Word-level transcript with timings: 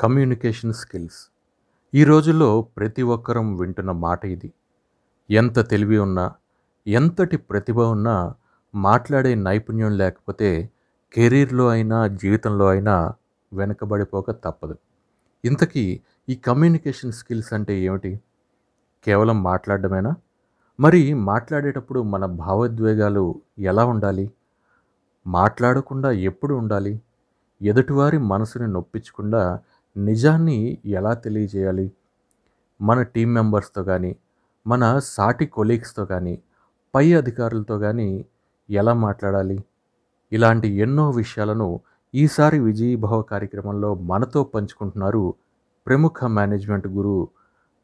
Communication 0.00 0.72
skills. 0.72 1.32
ఈ 1.94 2.04
రోజుల్లో 2.04 2.62
ప్రతి 2.62 3.02
ఒక్కరం 3.02 3.56
వింటున్న 3.56 3.90
మాట 3.90 4.24
ఇది. 4.24 4.52
ఎంత 5.30 5.68
తెలివి 5.68 5.98
ఉన్నా 5.98 6.32
ఎంతటి 6.86 7.36
ప్రతిభ 7.36 7.80
ఉన్నా 7.80 8.34
మాట్లాడే 8.74 9.34
నైపుణ్యం 9.34 9.98
లేకపోతే 9.98 10.70
కెరీర్లో 11.12 11.68
అయినా 11.68 12.06
జీవితంలో 12.06 12.68
అయినా 12.68 13.14
వెనకబడిపోక 13.52 14.30
తప్పదు. 14.30 14.78
ఇంతకీ 15.44 16.00
ఈ 16.28 16.34
కమ్యూనికేషన్ 16.34 17.12
స్కిల్స్ 17.12 17.52
అంటే 17.52 17.80
ఏమిటి? 17.80 18.20
కేవలం 19.04 19.42
మాట్లాడడమేనా? 19.42 20.14
మరి 20.80 21.14
మాట్లాడేటప్పుడు 21.14 22.00
మన 22.00 22.26
భావోద్వేగాలు 22.26 23.40
ఎలా 23.58 23.84
ఉండాలి? 23.84 24.30
మాట్లాడకుండా 25.26 26.10
ఎప్పుడు 26.10 26.54
ఉండాలి? 26.54 27.00
ఎదుటివారి 27.62 28.18
మనసుని 28.18 28.68
నొప్పించకుండా 28.68 29.60
నిజాన్ని 29.98 30.78
ఎలా 30.84 31.14
తెలియజేయాలి? 31.14 31.92
మన 32.80 33.02
టీం 33.02 33.34
మెంబర్స్తో 33.34 33.84
కానీ 33.84 34.16
మన 34.66 34.98
సాటి 34.98 35.46
కొలీగ్స్తో 35.46 36.04
కానీ 36.04 36.38
పై 36.94 37.12
అధికారులతో 37.12 37.78
కానీ 37.78 38.24
ఎలా 38.70 38.92
మాట్లాడాలి? 38.92 39.64
ఇలాంటి 40.32 40.68
ఎన్నో 40.68 41.10
విషయాలను 41.10 41.80
ఈసారి 42.14 42.58
విజయీభవ 42.58 43.22
కార్యక్రమంలో 43.22 43.94
మనతో 43.94 44.44
పంచుకుంటున్నారు 44.44 45.34
ప్రముఖ 45.86 46.24
మేనేజ్మెంట్ 46.24 46.86
గురువు 46.86 47.28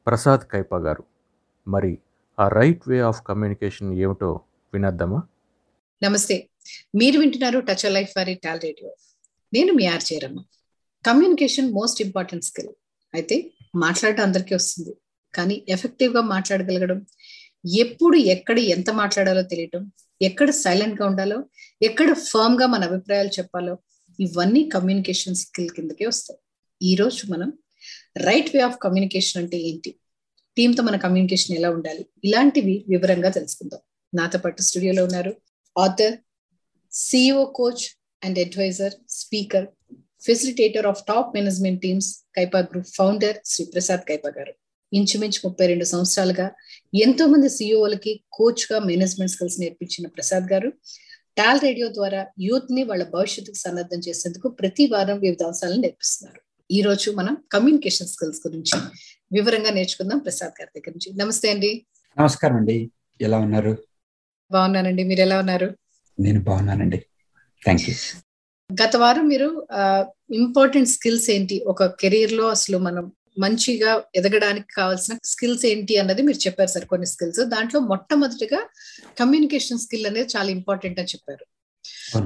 ప్రసాద్ 0.06 0.40
కైపా 0.40 0.78
గారు. 0.78 1.04
మరి 1.68 1.98
ఆ 2.38 2.48
రైట్ 2.48 2.88
వే 2.88 3.00
ఆఫ్ 3.00 3.22
కమ్యూనికేషన్ 3.22 3.94
ఏమిటో 3.94 4.40
వినద్దామా? 4.72 5.22
నమస్తే. 6.02 6.48
మీరు 6.94 7.20
వింటున్నారు 7.20 7.60
టచ్ 7.60 7.92
లైఫ్ 7.92 8.12
వారి 8.16 8.34
టాల్ 8.34 8.60
రేడియో. 8.60 8.94
నేను 9.54 9.72
మీ 9.72 9.86
ఆర్ 9.86 10.12
చేరమ్మ 10.12 10.44
కమ్యూనికేషన్ 11.06 11.72
మోస్ట్ 11.72 12.02
ఇంపార్టెంట్ 12.02 12.44
స్కిల్ 12.44 12.68
అయితే 13.14 13.50
మాట్లాడటం 13.76 14.22
అందరికీ 14.22 14.54
వస్తుంది. 14.54 14.94
కానీ 15.34 15.64
ఎఫెక్టివ్గా 15.68 16.20
మాట్లాడగలగడం 16.20 17.06
ఎప్పుడు 17.78 18.16
ఎక్కడ 18.16 18.58
ఎంత 18.58 18.90
మాట్లాడాలో 18.90 19.42
తెలియటం 19.42 19.92
ఎక్కడ 20.22 20.50
సైలెంట్గా 20.50 21.06
ఉండాలో 21.08 21.44
ఎక్కడ 21.82 22.12
ఫర్మ్గా 22.12 22.66
మన 22.66 22.84
అభిప్రాయాలు 22.84 23.28
చెప్పాలో 23.28 23.78
ఇవన్నీ 24.20 24.70
కమ్యూనికేషన్ 24.74 25.34
స్కిల్ 25.34 25.70
కిందకే 25.70 26.06
వస్తాయి. 26.06 26.38
ఈ 26.82 26.94
రోజు 26.94 27.32
మనం 27.32 27.52
రైట్ 28.16 28.56
వే 28.56 28.60
ఆఫ్ 28.60 28.78
కమ్యూనికేషన్ 28.82 29.42
అంటే 29.42 29.58
ఏంటి? 29.58 29.94
టీంతో 30.56 30.82
మన 30.82 30.96
కమ్యూనికేషన్ 30.96 31.56
ఎలా 31.56 31.70
ఉండాలి? 31.70 32.06
ఇలాంటివి 32.24 32.84
వివరంగా 32.88 33.28
తెలుసుకుందాం. 33.28 33.80
నాతో 34.14 34.38
పాటు 34.38 34.62
స్టూడియోలో 34.62 35.04
ఉన్నారు. 35.04 35.36
Author 35.78 36.18
CEO 36.92 37.44
coach 37.44 37.84
and 38.24 38.38
advisor 38.38 38.92
speaker 39.08 39.66
facilitator 40.24 40.86
of 40.86 41.02
top 41.08 41.34
management 41.34 41.82
teams 41.82 42.18
Kaipa 42.36 42.58
group 42.58 42.86
founder 42.94 43.36
Shri 43.44 43.66
Prasad 43.66 44.00
Kaipa 44.08 44.32
garu. 44.38 44.54
ఇంచుమించు 44.92 45.48
ముప్పై 45.48 45.66
రెండు 45.66 45.84
సంవత్సరాలుగా 45.84 46.50
ఎంతో 46.94 47.26
మంది 47.26 47.48
సిఇఓలకి 47.48 48.24
కోచ్గా 48.32 48.78
మేనేజ్మెంట్ 48.78 49.32
స్కిల్స్ 49.32 49.60
నేర్పించిన 49.60 50.08
ప్రసాద్ 50.08 50.52
గారు. 50.52 50.72
టాల్ 51.36 51.60
రేడియో 51.60 51.92
ద్వారా 51.92 52.26
యూత్ని 52.40 52.82
వాళ్ళ 52.82 53.04
భవిష్యత్తుకు 53.04 53.56
సన్నద్ధం 53.56 53.98
చేసేందుకు 53.98 54.48
ప్రతి 54.48 54.86
వారం 54.86 55.18
వివిధ 55.18 55.42
అంశాలను 55.42 55.80
నేర్పిస్తున్నారు. 55.80 56.40
ఈ 56.70 56.80
రోజు 56.80 57.10
మనం 57.10 57.36
కమ్యూనికేషన్ 57.52 58.08
స్కిల్స్ 58.08 58.40
గురించి 58.46 58.80
వివరంగా 59.32 59.70
నేర్చుకుందాం 59.70 60.18
ప్రసాద్ 60.18 60.62
గారి 60.62 60.80
దగ్గర 60.80 60.90
నుంచి. 60.90 61.24
నమస్తే 61.24 61.50
అండి. 61.50 61.86
నమస్కారం 62.20 62.56
అండి. 62.56 62.90
ఎలా 63.20 63.38
ఉన్నారు? 63.38 63.78
బాగున్నానండి. 64.50 65.04
మీరు 65.04 65.20
ఎలా 65.20 65.38
ఉన్నారు? 65.38 65.76
నేను 66.20 66.40
బాగున్నానండి. 66.40 66.96
థ్యాంక్ 67.64 67.82
యూ 67.88 67.94
గత 68.70 68.96
వారం 68.96 69.24
మీరు 69.32 69.48
ఇంపార్టెంట్ 70.40 70.90
స్కిల్స్ 70.94 71.26
ఏంటి? 71.34 71.56
ఒక 71.72 71.84
కెరీర్లో 72.00 72.44
అసలు 72.56 72.78
మనం 72.86 73.04
మంచిగా 73.44 73.90
ఎదగడానికి 74.18 74.68
కావాల్సిన 74.78 75.14
స్కిల్స్ 75.32 75.64
ఏంటి 75.70 75.94
అన్నది 76.02 76.22
మీరు 76.28 76.40
చెప్పారు 76.46 76.70
సార్ 76.74 76.86
కొన్ని 76.92 77.06
స్కిల్స్ 77.12 77.40
దాంట్లో 77.54 77.78
మొట్టమొదటిగా 77.90 78.60
కమ్యూనికేషన్ 79.20 79.82
స్కిల్ 79.84 80.06
అనేది 80.10 80.28
చాలా 80.36 80.50
ఇంపార్టెంట్ 80.58 81.00
అని 81.02 81.12
చెప్పారు. 81.14 81.44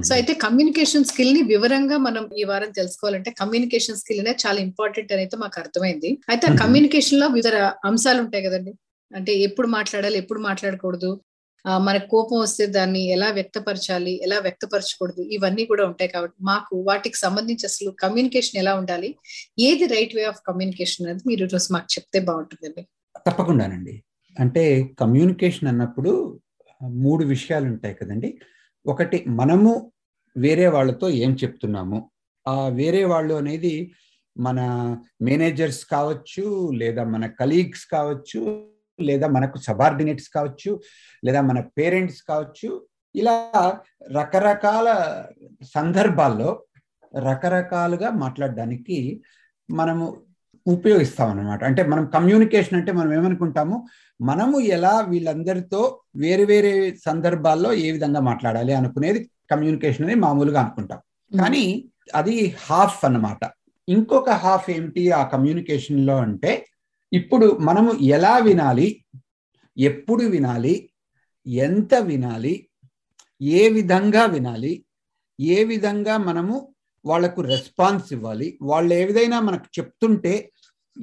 సో 0.07 0.11
అయితే 0.17 0.33
కమ్యూనికేషన్ 0.45 1.07
స్కిల్ని 1.11 1.41
వివరంగా 1.51 1.97
మనం 2.07 2.23
ఈ 2.41 2.43
వారం 2.51 2.71
తెలుసుకోవాలంటే 2.79 3.31
కమ్యూనికేషన్ 3.41 3.99
స్కిల్ 4.01 4.21
అనేది 4.23 4.41
చాలా 4.45 4.59
ఇంపార్టెంట్ 4.67 5.13
అనేది 5.15 5.37
మాకు 5.43 5.57
అర్థమైంది. 5.63 6.11
అయితే 6.33 6.47
కమ్యూనికేషన్లో 6.61 7.27
వివిధ 7.37 7.49
అంశాలు 7.89 8.21
ఉంటాయి 8.25 8.45
కదండి. 8.47 8.73
అంటే 9.11 9.33
ఎప్పుడు 9.47 9.67
మాట్లాడాలి 9.77 10.17
ఎప్పుడు 10.23 10.39
మాట్లాడకూడదు 10.49 11.11
మనకు 11.65 12.07
కోపం 12.07 12.39
వస్తే 12.39 12.65
దాన్ని 12.65 13.05
ఎలా 13.05 13.31
వ్యక్తపరచాలి 13.31 14.21
ఎలా 14.23 14.39
వ్యక్తపరచకూడదు 14.39 15.21
ఇవన్నీ 15.21 15.65
కూడా 15.65 15.85
ఉంటాయి 15.85 16.09
కాబట్టి 16.09 16.35
మాకు 16.41 16.83
వాటికి 16.87 17.17
సంబంధించి 17.17 17.65
అసలు 17.65 17.91
కమ్యూనికేషన్ 17.91 18.59
ఎలా 18.59 18.75
ఉండాలి 18.75 19.15
ఏది 19.59 19.85
రైట్ 19.85 20.15
వే 20.15 20.23
ఆఫ్ 20.23 20.41
కమ్యూనికేషన్ 20.47 21.07
అనేది 21.07 21.23
మీరు 21.27 21.43
ఈరోజు 21.43 21.73
మాకు 21.73 21.85
చెప్తే 21.93 22.19
బాగుంటుందండి. 22.19 22.87
తప్పకుండానండి. 23.27 24.03
అంటే 24.39 24.83
కమ్యూనికేషన్ 24.99 25.67
అన్నప్పుడు 25.67 26.39
మూడు 26.81 27.25
విషయాలు 27.25 27.65
ఉంటాయి 27.65 27.93
కదండి. 27.93 28.39
ఒకటి 28.87 29.25
మనము 29.27 29.91
వేరే 30.37 30.67
వాళ్ళతో 30.67 31.09
ఏం 31.09 31.31
చెప్తున్నాము? 31.43 32.11
ఆ 32.47 32.67
వేరే 32.67 33.05
వాళ్ళు 33.05 33.33
అనేది 33.33 33.91
మన 34.37 34.59
మేనేజర్స్ 35.21 35.85
కావచ్చు 35.85 36.71
లేదా 36.73 37.03
మన 37.03 37.25
కలీగ్స్ 37.25 37.85
కావచ్చు 37.85 38.69
లేదా 39.01 39.27
మనకు 39.27 39.57
సబార్డినేట్స్ 39.57 40.29
కావచ్చు 40.29 40.81
లేదా 41.25 41.41
మన 41.41 41.59
పేరెంట్స్ 41.59 42.23
కావచ్చు 42.23 42.85
ఇలా 43.15 43.79
రకరకాల 44.11 45.23
సందర్భాల్లో 45.75 46.63
రకరకాలుగా 47.19 48.09
మాట్లాడడానికి 48.09 49.21
మనము 49.71 50.17
ఉపయోగిస్తాం 50.67 51.39
అనమాట 51.39 51.63
అంటే 51.63 51.83
మనం 51.83 52.05
కమ్యూనికేషన్ 52.05 52.79
అంటే 52.79 52.91
మనం 52.91 53.13
ఏమనుకుంటాము? 53.13 53.87
మనము 54.21 54.59
ఎలా 54.59 54.99
వీళ్ళందరితో 54.99 56.01
వేరే 56.15 56.45
వేరే 56.45 56.97
సందర్భాల్లో 57.05 57.73
ఏ 57.73 57.91
విధంగా 57.91 58.19
మాట్లాడాలి 58.19 58.73
అనుకునేది 58.73 59.29
కమ్యూనికేషన్ 59.51 60.05
అని 60.05 60.15
మామూలుగా 60.15 60.61
అనుకుంటాం. 60.61 60.99
కానీ 61.41 61.85
అది 62.15 62.55
హాఫ్ 62.69 63.05
అన్నమాట. 63.05 63.49
ఇంకొక 63.89 64.29
హాఫ్ 64.29 64.69
ఏమిటి 64.69 65.11
ఆ 65.11 65.23
కమ్యూనికేషన్లో 65.23 66.17
అంటే 66.17 66.65
ఇప్పుడు 67.13 67.57
మనము 67.61 67.91
ఎలా 67.93 68.37
వినాలి? 68.37 69.03
ఎప్పుడు 69.77 70.23
వినాలి? 70.23 70.89
ఎంత 71.47 71.95
వినాలి? 71.95 72.69
ఏ 73.41 73.69
విధంగా 73.69 74.25
వినాలి? 74.25 74.85
ఏ 75.39 75.63
విధంగా 75.63 76.17
మనము 76.17 76.73
వాళ్ళకు 77.05 77.41
రెస్పాన్స్ 77.41 78.13
ఇవ్వాలి? 78.13 78.57
వాళ్ళు 78.61 78.93
ఏ 78.93 79.05
విధంగా 79.05 79.39
మనకు 79.39 79.67
చెప్తుంటే 79.79 80.51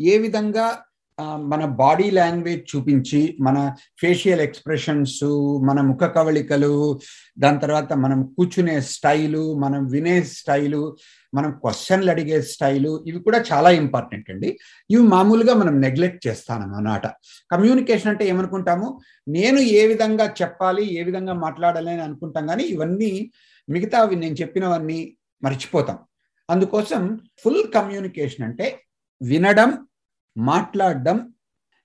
ఏ 0.01 0.19
విధంగా 0.19 0.85
మన 1.21 1.65
బాడీ 1.65 2.11
లాంగ్వేజ్ 2.11 2.77
చూపించి 2.77 3.37
మన 3.41 3.75
ఫేషియల్ 3.99 4.41
ఎక్స్ప్రెషన్స్ 4.41 5.25
మన 5.65 5.81
ముఖ 5.81 6.01
కవళికలు 6.01 7.01
దాని 7.39 7.61
తర్వాత 7.61 7.93
మనం 7.93 8.27
కూర్చునే 8.27 8.81
స్టైలు 8.81 9.59
మనం 9.59 9.87
వినే 9.87 10.23
స్టైలు 10.23 10.97
మనం 11.35 11.51
క్వశ్చన్లు 11.51 12.11
అడిగే 12.11 12.43
స్టైలు 12.43 13.05
ఇవి 13.07 13.19
కూడా 13.19 13.45
చాలా 13.53 13.71
ఇంపార్టెంట్ 13.71 14.31
అండి. 14.31 14.59
ఇవి 14.91 15.03
మామూలుగా 15.03 15.55
మనం 15.55 15.81
నెగ్లెక్ట్ 15.81 16.27
చేస్తాం 16.27 16.63
అన్నమాట. 16.63 17.07
కమ్యూనికేషన్ 17.53 18.11
అంటే 18.11 18.29
ఏమనుకుంటాము? 18.29 19.01
నేను 19.29 19.59
ఏ 19.59 19.87
విధంగా 19.87 20.35
చెప్పాలి 20.43 20.95
ఏ 20.95 21.03
విధంగా 21.03 21.33
మాట్లాడాలి 21.33 21.91
అని 21.91 22.03
అనుకుంటాం 22.03 22.47
కానీ 22.47 22.65
ఇవన్నీ 22.65 23.31
మిగతా 23.69 24.07
నేను 24.07 24.35
చెప్పినవన్నీ 24.35 25.17
మర్చిపోతాం. 25.43 25.99
అందుకోసం 26.51 27.21
ఫుల్ 27.39 27.73
కమ్యూనికేషన్ 27.75 28.45
అంటే 28.45 28.79
వినడం 29.23 29.87
మాట్లాడడం 30.37 31.33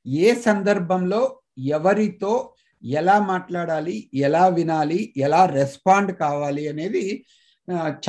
ఏ 0.08 0.34
సందర్భంలో 0.36 1.40
ఎవరితో 1.58 2.54
ఎలా 2.86 3.20
మాట్లాడాలి 3.20 4.10
ఎలా 4.14 4.48
వినాలి 4.48 5.14
ఎలా 5.18 5.46
రెస్పాండ్ 5.46 6.18
కావాలి 6.18 6.68
అనేది 6.68 7.26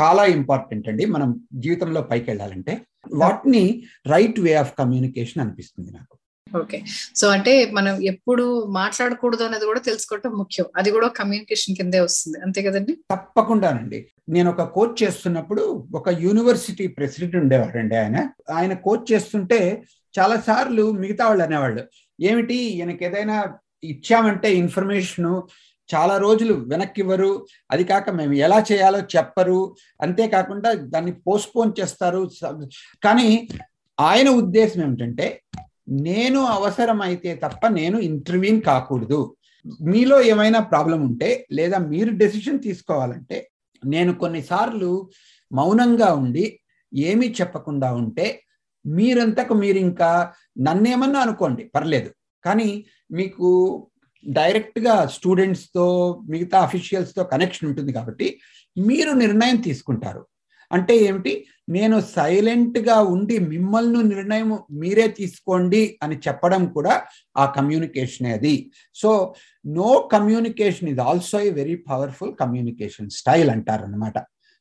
చాలా 0.00 0.24
ఇంపార్టెంట్ 0.24 0.88
అండి. 0.88 1.04
మనం 1.04 1.40
జీవితంలో 1.54 2.02
పైకి 2.02 2.30
వెళ్ళాలంటే 2.30 2.80
వాటిని 3.12 3.82
రైట్ 4.06 4.40
వే 4.40 4.54
ఆఫ్ 4.54 4.74
కమ్యూనికేషన్ 4.78 5.42
అనిపిస్తుంది 5.42 5.92
నాకు. 5.92 6.18
ఓకే. 6.58 6.82
సో 7.16 7.28
అంటే 7.28 7.70
మనం 7.70 8.02
ఎప్పుడు 8.02 8.66
మాట్లాడకూడదు 8.66 9.44
అనేది 9.44 9.64
కూడా 9.64 9.80
తెలుసుకోవటం 9.80 10.30
ముఖ్యం. 10.30 10.66
అది 10.76 10.90
కూడా 10.90 11.08
కమ్యూనికేషన్ 11.08 11.76
కిందే 11.76 12.00
వస్తుంది. 12.00 12.40
అంతే 12.40 12.62
కదండి? 12.62 12.98
తప్పకుండానండి. 13.10 14.08
నేను 14.28 14.50
ఒక 14.50 14.62
కోచ్ 14.62 15.02
చేస్తున్నప్పుడు 15.02 15.88
ఒక 15.94 16.08
యూనివర్సిటీ 16.08 16.86
ప్రెసిడెంట్ 16.86 17.36
ఉండేవాడండి 17.36 17.96
ఆయన. 17.96 18.28
ఆయన 18.52 18.72
కోచ్ 18.72 19.12
చేస్తుంటే 19.12 19.82
చాలా 20.18 20.40
సార్లు 20.40 20.92
మిగతా 20.92 21.26
వాళ్ళు 21.26 21.44
అనేవాళ్ళు. 21.44 21.82
ఏమిటి? 22.20 22.54
ఈయనకి 22.54 23.04
ఏదైనా 23.04 23.54
ఇచ్చామంటే 23.84 24.54
ఇన్ఫర్మేషను 24.54 25.48
చాలా 25.94 26.16
రోజులు 26.16 26.54
వెనక్కి 26.54 27.00
ఇవ్వరు 27.00 27.46
అది 27.70 27.84
కాక 27.84 28.10
మేము 28.10 28.32
ఎలా 28.32 28.64
చేయాలో 28.72 28.98
చెప్పరు. 28.98 29.76
అంతేకాకుండా 30.00 30.72
దాన్ని 30.72 31.12
పోస్ట్పోన్ 31.12 31.72
చేస్తారు. 31.80 32.30
కానీ 33.04 33.48
ఆయన 34.00 34.28
ఉద్దేశం 34.28 34.82
ఏమిటంటే 34.82 35.42
నేను 35.88 36.40
అవసరమైతే 36.40 37.34
తప్ప 37.34 37.66
నేను 37.66 37.98
ఇంటర్వ్యూన్ 37.98 38.62
కాకూడదు. 38.62 39.36
మీలో 39.82 40.22
ఏమైనా 40.22 40.60
ప్రాబ్లం 40.60 41.02
ఉంటే 41.02 41.46
లేదా 41.52 41.78
మీరు 41.78 42.10
డెసిషన్ 42.10 42.62
తీసుకోవాలంటే 42.62 43.48
నేను 43.86 44.14
కొన్నిసార్లు 44.14 45.10
మౌనంగా 45.52 46.14
ఉండి 46.14 46.60
ఏమీ 46.94 47.34
చెప్పకుండా 47.40 47.92
ఉంటే 47.92 48.44
మీరంతకు 48.86 49.54
మీరు 49.54 49.78
ఇంకా 49.78 50.32
నన్నేమన్నా 50.58 51.20
అనుకోండి 51.20 51.64
పర్లేదు. 51.64 52.10
కానీ 52.44 52.86
మీకు 53.10 53.48
డైరెక్ట్గా 54.28 55.06
స్టూడెంట్స్తో 55.06 55.86
మిగతా 56.28 56.58
అఫీషియల్స్తో 56.60 57.24
కనెక్షన్ 57.24 57.68
ఉంటుంది 57.68 57.92
కాబట్టి 57.92 58.40
మీరు 58.78 59.10
నిర్ణయం 59.10 59.56
తీసుకుంటారు. 59.56 60.26
అంటే 60.72 60.96
ఏమిటి? 60.96 61.46
నేను 61.68 62.00
సైలెంట్గా 62.00 63.00
ఉండి 63.00 63.38
మిమ్మల్ని 63.38 64.02
నిర్ణయం 64.02 64.58
మీరే 64.70 65.08
తీసుకోండి 65.08 65.98
అని 66.02 66.16
చెప్పడం 66.16 66.66
కూడా 66.66 67.02
ఆ 67.36 67.46
కమ్యూనికేషన్ 67.46 68.26
అది. 68.26 68.72
సో 68.94 69.34
నో 69.66 70.08
కమ్యూనికేషన్ 70.12 70.88
ఇది 70.88 71.00
also 71.00 71.40
a 71.40 71.50
very 71.50 71.74
powerful 71.74 72.36
communication 72.36 73.10
style 73.10 73.50
అంటారు 73.50 73.84
అనమాట 73.84 74.18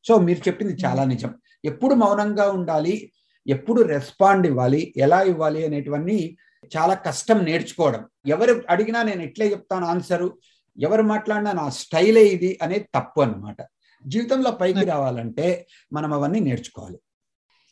సో 0.07 0.19
మీరు 0.19 0.39
చెప్పింది 0.39 0.74
చాలా 0.74 1.03
నిజం. 1.03 1.35
ఎప్పుడు 1.65 1.94
మౌనంగా 1.94 2.51
ఉండాలి 2.51 3.12
ఎప్పుడు 3.47 3.81
రెస్పాండ్ 3.81 4.47
ఇవ్వాలి 4.47 4.93
ఎలా 4.97 5.21
ఇవ్వాలి 5.21 5.65
అనేటివన్నీ 5.65 6.38
చాలా 6.77 6.93
కష్టం 6.93 7.45
నేర్చుకోవడం. 7.45 8.05
ఎవరు 8.25 8.63
అడిగినా 8.69 9.03
నేను 9.03 9.21
ఎట్లే 9.21 9.51
చెప్తాను 9.51 9.85
ఆన్సరు 9.85 10.38
ఎవరు 10.77 11.01
మాట్లాడినా 11.01 11.51
నా 11.51 11.69
స్టైలే 11.69 12.27
ఇది 12.27 12.59
అనేది 12.61 12.89
తప్పు 12.95 13.21
అనమాట 13.21 13.57
జీవితంలో 14.05 14.51
పైకి 14.51 14.85
రావాలంటే 14.85 15.67
మనం 15.93 16.13
అవన్నీ 16.13 16.39
నేర్చుకోవాలి. 16.39 16.99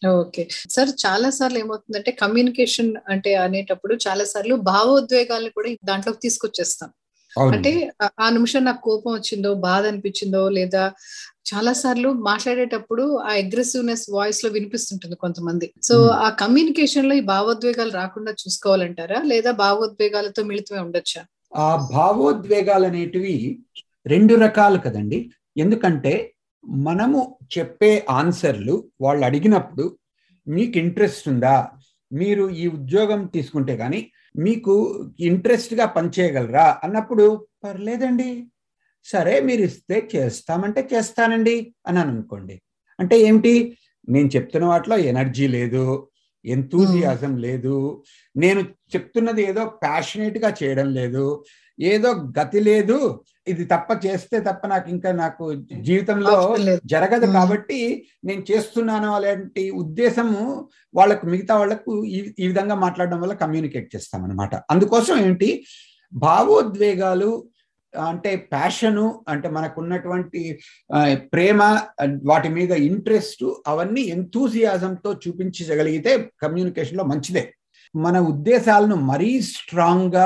ఓకే. 0.08 0.48
సార్ 0.70 0.90
చాలా 0.90 1.30
సార్లు 1.30 1.58
ఏమవుతుందంటే 1.58 2.12
కమ్యూనికేషన్ 2.12 2.96
అంటే 3.10 3.36
అనేటప్పుడు 3.36 3.96
చాలా 4.08 4.24
సార్లు 4.24 4.56
భావోద్వేగాలను 4.56 5.50
కూడా 5.50 5.76
దాంట్లోకి 5.86 6.20
తీసుకొచ్చేస్తాం. 6.20 6.94
అంటే 7.38 7.72
ఆ 8.20 8.30
నిమిషం 8.30 8.64
నాకు 8.64 8.82
కోపం 8.82 9.14
వచ్చిందో 9.14 9.54
బాధ 9.54 9.88
అనిపించిందో 9.88 10.50
లేదా 10.50 10.84
చాలా 11.46 11.74
సార్లు 11.74 12.10
మాట్లాడేటప్పుడు 12.22 13.18
ఆ 13.18 13.32
అగ్రెసివ్నెస్ 13.34 14.10
వాయిస్లో 14.10 14.52
వినిపిస్తుంటుంది 14.52 15.16
కొంతమంది. 15.16 15.74
సో 15.82 15.96
ఆ 16.10 16.30
కమ్యూనికేషన్లో 16.30 17.16
ఈ 17.16 17.20
భావోద్వేగాలు 17.20 17.92
రాకుండా 17.92 18.32
చూసుకోవాలంటారా? 18.32 19.22
లేదా 19.24 19.52
భావోద్వేగాలతో 19.52 20.44
మిళితమే 20.44 20.80
ఉండొచ్చా? 20.80 21.22
ఆ 21.54 21.76
భావోద్వేగాలు 21.92 22.86
అనేటివి 22.86 23.36
రెండు 24.06 24.36
రకాలు 24.36 24.78
కదండి. 24.78 25.20
ఎందుకంటే 25.58 26.14
మనము 26.84 27.38
చెప్పే 27.58 28.06
ఆన్సర్లు 28.10 28.76
వాళ్ళు 29.02 29.26
అడిగినప్పుడు 29.26 29.86
మీకు 30.48 30.78
ఇంట్రెస్ట్ 30.78 31.28
ఉందా? 31.28 31.56
మీరు 32.12 32.50
ఈ 32.50 32.68
ఉద్యోగం 32.68 33.26
తీసుకుంటే 33.26 33.78
కానీ 33.78 34.00
మీకు 34.36 35.06
ఇంట్రెస్ట్గా 35.20 35.86
పనిచేయగలరా 35.86 36.80
అన్నప్పుడు 36.84 37.48
పర్లేదండి. 37.64 38.48
సరే 39.04 39.40
మీరు 39.40 39.62
ఇస్తే 39.62 40.10
చేస్తామంటే 40.16 40.88
చేస్తానండి 40.94 41.74
అని 41.88 42.00
అనుకోండి. 42.00 42.62
అంటే 43.00 43.20
ఏమిటి? 43.20 43.78
నేను 44.10 44.28
చెప్తున్న 44.28 44.66
వాటిలో 44.66 44.98
ఎనర్జీ 44.98 45.48
లేదు 45.48 46.10
ఎంతూజియాజం 46.46 47.38
లేదు 47.38 48.04
నేను 48.36 48.62
చెప్తున్నది 48.96 49.42
ఏదో 49.44 49.66
ప్యాషనేట్గా 49.66 50.56
చేయడం 50.64 50.94
లేదు 50.94 51.46
ఏదో 51.80 52.10
గతి 52.40 52.60
లేదు 52.60 53.26
ఇది 53.50 53.66
తప్ప 53.66 53.90
చేస్తే 54.06 54.38
తప్ప 54.40 54.68
నాకు 54.68 54.88
ఇంకా 54.90 55.12
నాకు 55.16 55.44
జీవితంలో 55.82 56.34
జరగదు 56.86 57.28
కాబట్టి 57.32 57.80
నేను 58.26 58.44
చేస్తున్నాను 58.52 59.10
అలాంటి 59.14 59.64
ఉద్దేశము 59.82 60.42
వాళ్ళకు 60.94 61.26
మిగతా 61.28 61.56
వాళ్ళకు 61.56 61.94
ఈ 62.40 62.48
విధంగా 62.48 62.76
మాట్లాడడం 62.76 63.22
వల్ల 63.22 63.34
కమ్యూనికేట్ 63.36 63.96
చేస్తాం 63.96 64.24
అనమాట 64.24 64.56
అందుకోసం 64.72 65.18
ఏంటి 65.20 65.50
భావోద్వేగాలు 66.14 67.32
అంటే 67.94 68.32
ప్యాషను 68.52 69.06
అంటే 69.28 69.48
మనకున్నటువంటి 69.50 70.42
ప్రేమ 71.34 71.62
వాటి 72.24 72.50
మీద 72.50 72.72
ఇంట్రెస్ట్ 72.90 73.46
అవన్నీ 73.68 74.02
ఎంతూజియాజంతో 74.08 75.12
చూపించగలిగితే 75.24 76.12
కమ్యూనికేషన్లో 76.42 77.04
మంచిదే. 77.04 77.44
మన 77.96 78.18
ఉద్దేశాలను 78.32 78.96
మరీ 79.06 79.32
స్ట్రాంగ్గా 79.50 80.26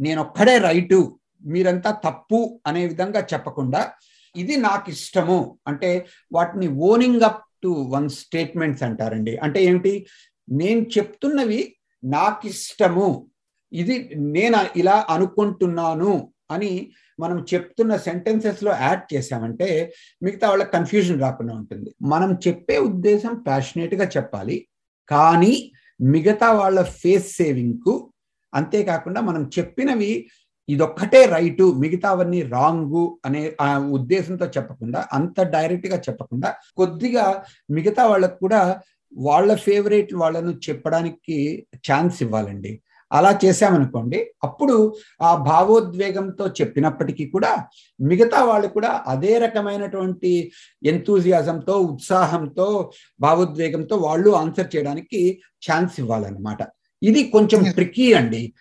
నేను 0.00 0.20
ఒక్కడే 0.22 0.58
రైటు 0.58 1.00
మీరంతా 1.44 1.90
తప్పు 1.90 2.60
అనే 2.66 2.86
విధంగా 2.86 3.20
చెప్పకుండా 3.20 3.92
ఇది 4.36 4.56
నాకు 4.56 4.90
ఇష్టము 4.90 5.58
అంటే 5.66 6.06
వాటిని 6.32 6.68
owning 6.68 7.22
up 7.22 7.44
to 7.62 7.68
one 7.68 8.08
statements 8.08 8.82
అంటారండి. 8.82 9.36
అంటే 9.36 9.64
ఏమిటి 9.64 10.06
నేను 10.50 10.80
చెప్తున్నవి 10.80 11.76
నాకు 12.04 12.46
ఇష్టము 12.46 13.28
ఇది 13.72 14.10
నేను 14.16 14.78
ఇలా 14.78 15.06
అనుకుంటున్నాను 15.10 16.32
అని 16.50 16.92
మనం 17.20 17.46
చెప్తున్న 17.54 17.96
సెంటెన్సెస్లో 17.96 18.72
యాడ్ 18.72 19.14
చేసామంటే 19.14 19.92
మిగతా 20.22 20.48
వాళ్ళకి 20.48 20.72
కన్ఫ్యూజన్ 20.72 21.20
రాకుండా 21.20 21.54
ఉంటుంది. 21.54 21.94
మనం 22.02 22.38
చెప్పే 22.48 22.78
ఉద్దేశం 22.78 23.34
ప్యాషనేట్గా 23.34 24.08
చెప్పాలి. 24.08 24.68
కానీ 25.08 25.72
మిగతా 26.00 26.52
వాళ్ళ 26.52 26.82
ఫేస్ 26.82 27.36
సేవింగ్కు 27.36 28.12
అంతేకాకుండా 28.54 29.20
మనం 29.20 29.50
చెప్పినవి 29.58 30.28
ఇదొక్కటే 30.68 31.24
రైటు 31.26 31.64
మిగతావన్నీ 31.64 32.42
రాంగు 32.42 33.18
అనే 33.24 33.52
ఆ 33.60 33.78
ఉద్దేశంతో 33.78 34.46
చెప్పకుండా 34.46 35.08
అంత 35.12 35.40
డైరెక్ట్గా 35.40 35.96
చెప్పకుండా 35.96 36.56
కొద్దిగా 36.76 37.44
మిగతా 37.70 38.06
వాళ్ళకు 38.06 38.38
కూడా 38.40 38.80
వాళ్ళ 39.16 39.54
ఫేవరెట్ 39.54 40.14
వాళ్ళను 40.14 40.52
చెప్పడానికి 40.68 41.66
ఛాన్స్ 41.90 42.22
ఇవ్వాలండి. 42.22 42.82
అలా 43.10 43.38
చేశామనుకోండి 43.44 44.30
అప్పుడు 44.44 44.96
ఆ 45.22 45.34
భావోద్వేగంతో 45.34 46.48
చెప్పినప్పటికీ 46.48 47.26
కూడా 47.26 47.66
మిగతా 48.00 48.44
వాళ్ళు 48.44 48.68
కూడా 48.68 49.04
అదే 49.06 49.38
రకమైనటువంటి 49.38 50.52
ఎంతూజియాజంతో 50.82 51.78
ఉత్సాహంతో 51.80 52.90
భావోద్వేగంతో 53.20 53.96
వాళ్ళు 53.96 54.30
ఆన్సర్ 54.30 54.76
చేయడానికి 54.76 55.40
ఛాన్స్ 55.70 56.00
ఇవ్వాలన్నమాట. 56.00 56.58
ఇది 57.02 57.24
కొంచెం 57.24 57.64
ట్రిక్కీ 57.72 58.12
అండి. 58.12 58.54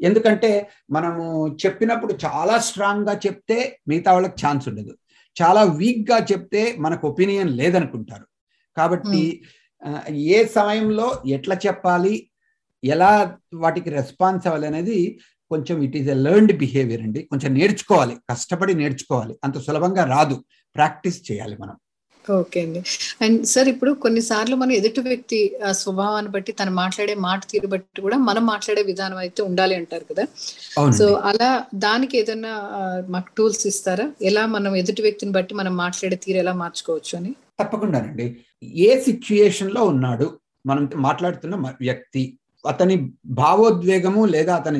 ఎందుకంటే 0.00 0.70
మనము 0.90 1.48
చెప్పినప్పుడు 1.66 2.18
చాలా 2.26 2.58
స్ట్రాంగ్గా 2.58 3.14
చెప్తే 3.26 3.78
మిగతా 3.88 4.12
వాళ్ళకి 4.12 4.46
ఛాన్స్ 4.46 4.68
ఉండదు. 4.68 4.92
చాలా 5.42 5.62
వీక్గా 5.62 6.18
చెప్తే 6.32 6.76
మనకు 6.78 7.08
ఒపీనియన్ 7.08 7.50
లేదనుకుంటారు. 7.50 8.26
కాబట్టి 8.76 9.42
ఏ 10.10 10.44
సమయంలో 10.44 11.22
ఎట్లా 11.26 11.56
చెప్పాలి 11.66 12.30
ఎలా 12.84 13.36
వాటికి 13.54 13.90
రెస్పాన్స్ 13.90 14.46
అవ్వాలి 14.46 14.66
అనేది 14.66 15.20
కొంచెం 15.50 15.82
it 15.82 15.96
is 15.96 16.08
a 16.08 16.14
learned 16.14 16.58
behaviour 16.58 17.02
అండి. 17.02 17.22
కొంచెం 17.22 17.54
నేర్చుకోవాలి 17.54 18.16
కష్టపడి 18.30 18.74
నేర్చుకోవాలి. 18.74 19.34
అంత 19.44 19.58
సులభంగా 19.58 20.04
రాదు. 20.04 20.44
ప్రాక్టీస్ 20.76 21.32
చేయాలి 21.32 21.56
మనం. 21.56 21.76
ఓకే 22.32 22.60
అండి. 22.60 22.80
అండ్ 23.24 23.38
సార్ 23.46 23.68
ఇప్పుడు 23.68 23.90
కొన్నిసార్లు 24.04 24.56
మనం 24.56 24.72
ఎదుటి 24.72 25.00
వ్యక్తి 25.00 25.38
స్వభావాన్ని 25.80 26.30
బట్టి 26.30 26.52
తను 26.52 26.70
మాట్లాడే 26.70 27.14
మాట 27.26 27.40
తీరు 27.52 27.66
బట్టి 27.66 28.00
కూడా 28.06 28.16
మనం 28.28 28.46
మాట్లాడే 28.46 28.82
విధానం 28.82 29.18
అయితే 29.24 29.42
ఉండాలి 29.42 29.74
అంటారు 29.74 30.04
కదా. 30.10 30.24
సో 30.98 31.06
అలా 31.30 31.50
దానికి 31.86 32.18
ఏదైనా 32.18 32.52
మాకు 33.14 33.30
టూల్స్ 33.38 33.66
ఇస్తారా? 33.66 34.06
ఎలా 34.22 34.46
మనం 34.46 34.76
ఎదుటి 34.76 35.02
వ్యక్తిని 35.02 35.32
బట్టి 35.32 35.54
మనం 35.54 35.76
మాట్లాడే 35.76 36.16
తీరు 36.16 36.38
ఎలా 36.44 36.52
మార్చుకోవచ్చు 36.62 37.14
అని? 37.20 37.32
తప్పకుండానండి. 37.60 38.26
ఏ 38.88 39.00
సిచ్యుయేషన్లో 39.00 39.84
ఉన్నాడు 39.84 40.28
మనం 40.66 40.90
మాట్లాడుతున్న 41.06 41.54
వ్యక్తి 41.80 42.22
అతని 42.64 42.96
భావోద్వేగము 43.40 44.22
లేదా 44.24 44.52
అతని 44.54 44.78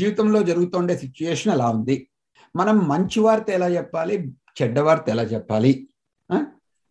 జీవితంలో 0.00 0.40
జరుగుతుండే 0.42 0.94
సిచ్యుయేషన్ 0.96 1.52
ఎలా 1.54 1.66
ఉంది? 1.76 1.96
మనం 2.56 2.76
మంచి 2.88 3.20
వార్త 3.20 3.50
ఎలా 3.50 3.68
చెప్పాలి 3.68 4.14
చెడ్డ 4.58 4.78
వార్త 4.78 5.06
ఎలా 5.14 5.22
చెప్పాలి? 5.22 5.72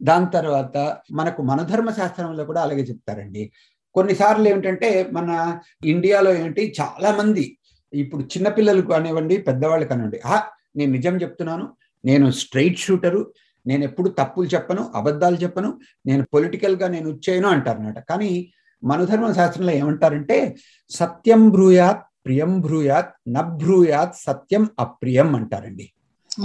దాని 0.06 0.32
తర్వాత 0.32 0.78
మనకు 1.12 1.42
మనధర్మ 1.42 1.90
శాస్త్రంలో 1.92 2.46
కూడా 2.46 2.62
అలాగే 2.62 2.82
చెప్తారండి. 2.82 3.52
కొన్నిసార్లు 3.96 4.50
ఏమిటంటే 4.50 5.12
మన 5.12 5.60
ఇండియాలో 5.86 6.34
ఏంటి 6.34 6.74
చాలా 6.82 7.12
మంది 7.12 7.58
ఇప్పుడు 7.94 8.24
చిన్నపిల్లలు 8.24 8.82
కానివ్వండి 8.82 9.38
పెద్దవాళ్ళు 9.38 9.86
కానివ్వండి 9.86 10.20
ఆ 10.26 10.44
నేను 10.76 10.92
నిజం 10.92 11.16
చెప్తున్నాను 11.16 11.66
నేను 12.06 12.32
స్ట్రైట్ 12.32 12.78
షూటరు 12.78 13.34
నేను 13.68 13.84
ఎప్పుడు 13.84 14.10
తప్పులు 14.10 14.48
చెప్పను 14.48 14.92
అబద్ధాలు 14.96 15.36
చెప్పను 15.36 15.80
నేను 16.06 16.24
పొలిటికల్గా 16.34 16.88
నేను 16.88 17.10
వచ్చాను 17.10 17.48
అంటారనమాట 17.48 18.00
కానీ 18.00 18.52
మనధర్మ 18.84 19.32
శాస్త్రంలో 19.32 19.74
ఏమంటారంటే 19.74 20.56
సత్యం 20.90 21.50
బ్రూయాత్ 21.50 22.04
ప్రియం 22.26 22.62
బ్రూయాత్ 22.62 23.14
నభ్రూయాత్ 23.30 24.16
సత్యం 24.16 24.70
అప్రియం 24.80 25.36
అంటారండి. 25.36 25.86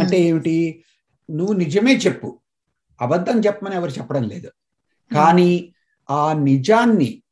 అంటే 0.00 0.17
ఏమిటి? 0.21 0.85
నువ్వు 1.29 1.55
నిజమే 1.55 1.95
చెప్పు 1.97 2.40
అబద్ధం 3.00 3.40
చెప్పమని 3.40 3.75
ఎవరు 3.75 3.90
చెప్పడం 3.90 4.23
లేదు. 4.23 4.50
కానీ 5.11 5.50
ఆ 6.09 6.33
నిజాన్ని 6.33 7.23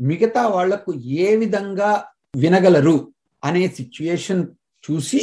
మిగతా 0.00 0.46
వాళ్ళకు 0.46 0.94
ఏ 1.06 1.36
విధంగా 1.36 2.04
వినగలరు 2.36 3.12
అనే 3.44 3.68
సిచ్యుయేషన్ 3.68 4.46
చూసి 4.84 5.20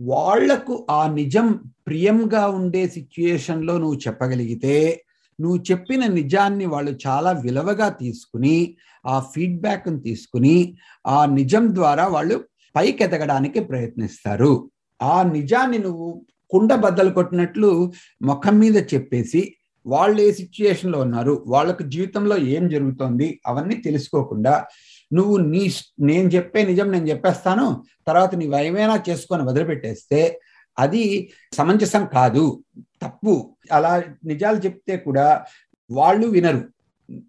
వాళ్ళకు 0.00 0.86
ఆ 0.90 1.06
నిజం 1.08 1.46
ప్రియంగా 1.86 2.46
ఉండే 2.48 2.88
సిచ్యుయేషన్లో 2.88 3.78
నువ్వు 3.78 3.96
చెప్పగలిగితే 3.96 5.02
నువ్వు 5.38 5.58
చెప్పిన 5.70 6.06
నిజాన్ని 6.06 6.66
వాళ్ళు 6.66 6.98
చాలా 7.06 7.32
విలువగా 7.32 7.88
తీసుకుని 7.88 8.76
ఆ 9.06 9.20
ఫీడ్బ్యాక్ని 9.34 10.00
తీసుకుని 10.00 10.76
ఆ 11.06 11.26
నిజం 11.26 11.74
ద్వారా 11.74 12.06
వాళ్ళు 12.06 12.36
పైకి 12.74 13.04
ఎదగడానికి 13.04 13.60
ప్రయత్నిస్తారు. 13.60 14.70
ఆ 15.02 15.22
నిజాన్ని 15.22 15.78
నువ్వు 15.78 16.08
కుండ 16.50 16.74
బద్దలు 16.74 17.10
కొట్టినట్లు 17.10 17.70
ముఖం 18.22 18.58
మీద 18.58 18.76
చెప్పేసి 18.94 19.42
వాళ్ళు 19.86 20.22
ఏ 20.22 20.32
సిచ్యుయేషన్లో 20.32 20.98
ఉన్నారు 21.00 21.44
వాళ్ళకు 21.46 21.82
జీవితంలో 21.82 22.36
ఏం 22.38 22.68
జరుగుతోంది 22.68 23.40
అవన్నీ 23.46 23.74
తెలుసుకోకుండా 23.74 24.66
నువ్వు 25.12 25.36
నీ 25.36 25.70
నేను 26.00 26.28
చెప్పే 26.28 26.62
నిజం 26.62 26.90
నేను 26.90 27.06
చెప్పేస్తాను 27.06 27.66
తర్వాత 28.06 28.34
నీవు 28.34 28.54
ఏమైనా 28.54 29.02
చేసుకొని 29.08 29.42
వదిలిపెట్టేస్తే 29.42 30.20
అది 30.78 31.32
సమంజసం 31.56 32.06
కాదు 32.06 32.62
తప్పు. 33.02 33.34
అలా 33.72 34.02
నిజాలు 34.24 34.56
చెప్తే 34.56 34.96
కూడా 34.96 35.46
వాళ్ళు 35.90 36.26
వినరు. 36.26 36.62